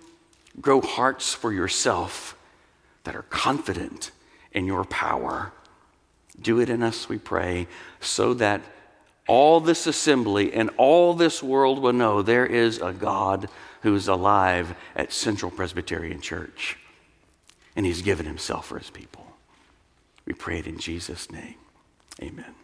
grow 0.61 0.81
hearts 0.81 1.33
for 1.33 1.53
yourself 1.53 2.37
that 3.05 3.15
are 3.15 3.23
confident? 3.23 4.11
In 4.57 4.67
your 4.67 4.85
power. 4.85 5.53
Do 6.41 6.59
it 6.59 6.69
in 6.69 6.83
us, 6.83 7.09
we 7.09 7.19
pray, 7.19 7.69
so 8.01 8.35
that 8.35 8.63
all 9.29 9.61
this 9.61 9.87
assembly 9.87 10.53
and 10.53 10.71
all 10.79 11.15
this 11.15 11.43
world 11.43 11.79
will 11.81 11.93
know 11.93 12.23
there 12.23 12.47
is 12.47 12.79
a 12.79 12.93
God 12.93 13.49
who 13.83 13.95
is 13.95 14.09
alive 14.09 14.75
at 14.97 15.13
Central 15.13 15.51
Presbyterian 15.51 16.21
Church. 16.21 16.77
And 17.77 17.85
he's 17.85 18.03
given 18.03 18.27
himself 18.27 18.67
for 18.67 18.79
his 18.79 18.91
people. 18.91 19.27
We 20.25 20.33
pray 20.33 20.59
it 20.59 20.67
in 20.67 20.79
Jesus' 20.79 21.31
name. 21.31 21.57
Amen. 22.21 22.55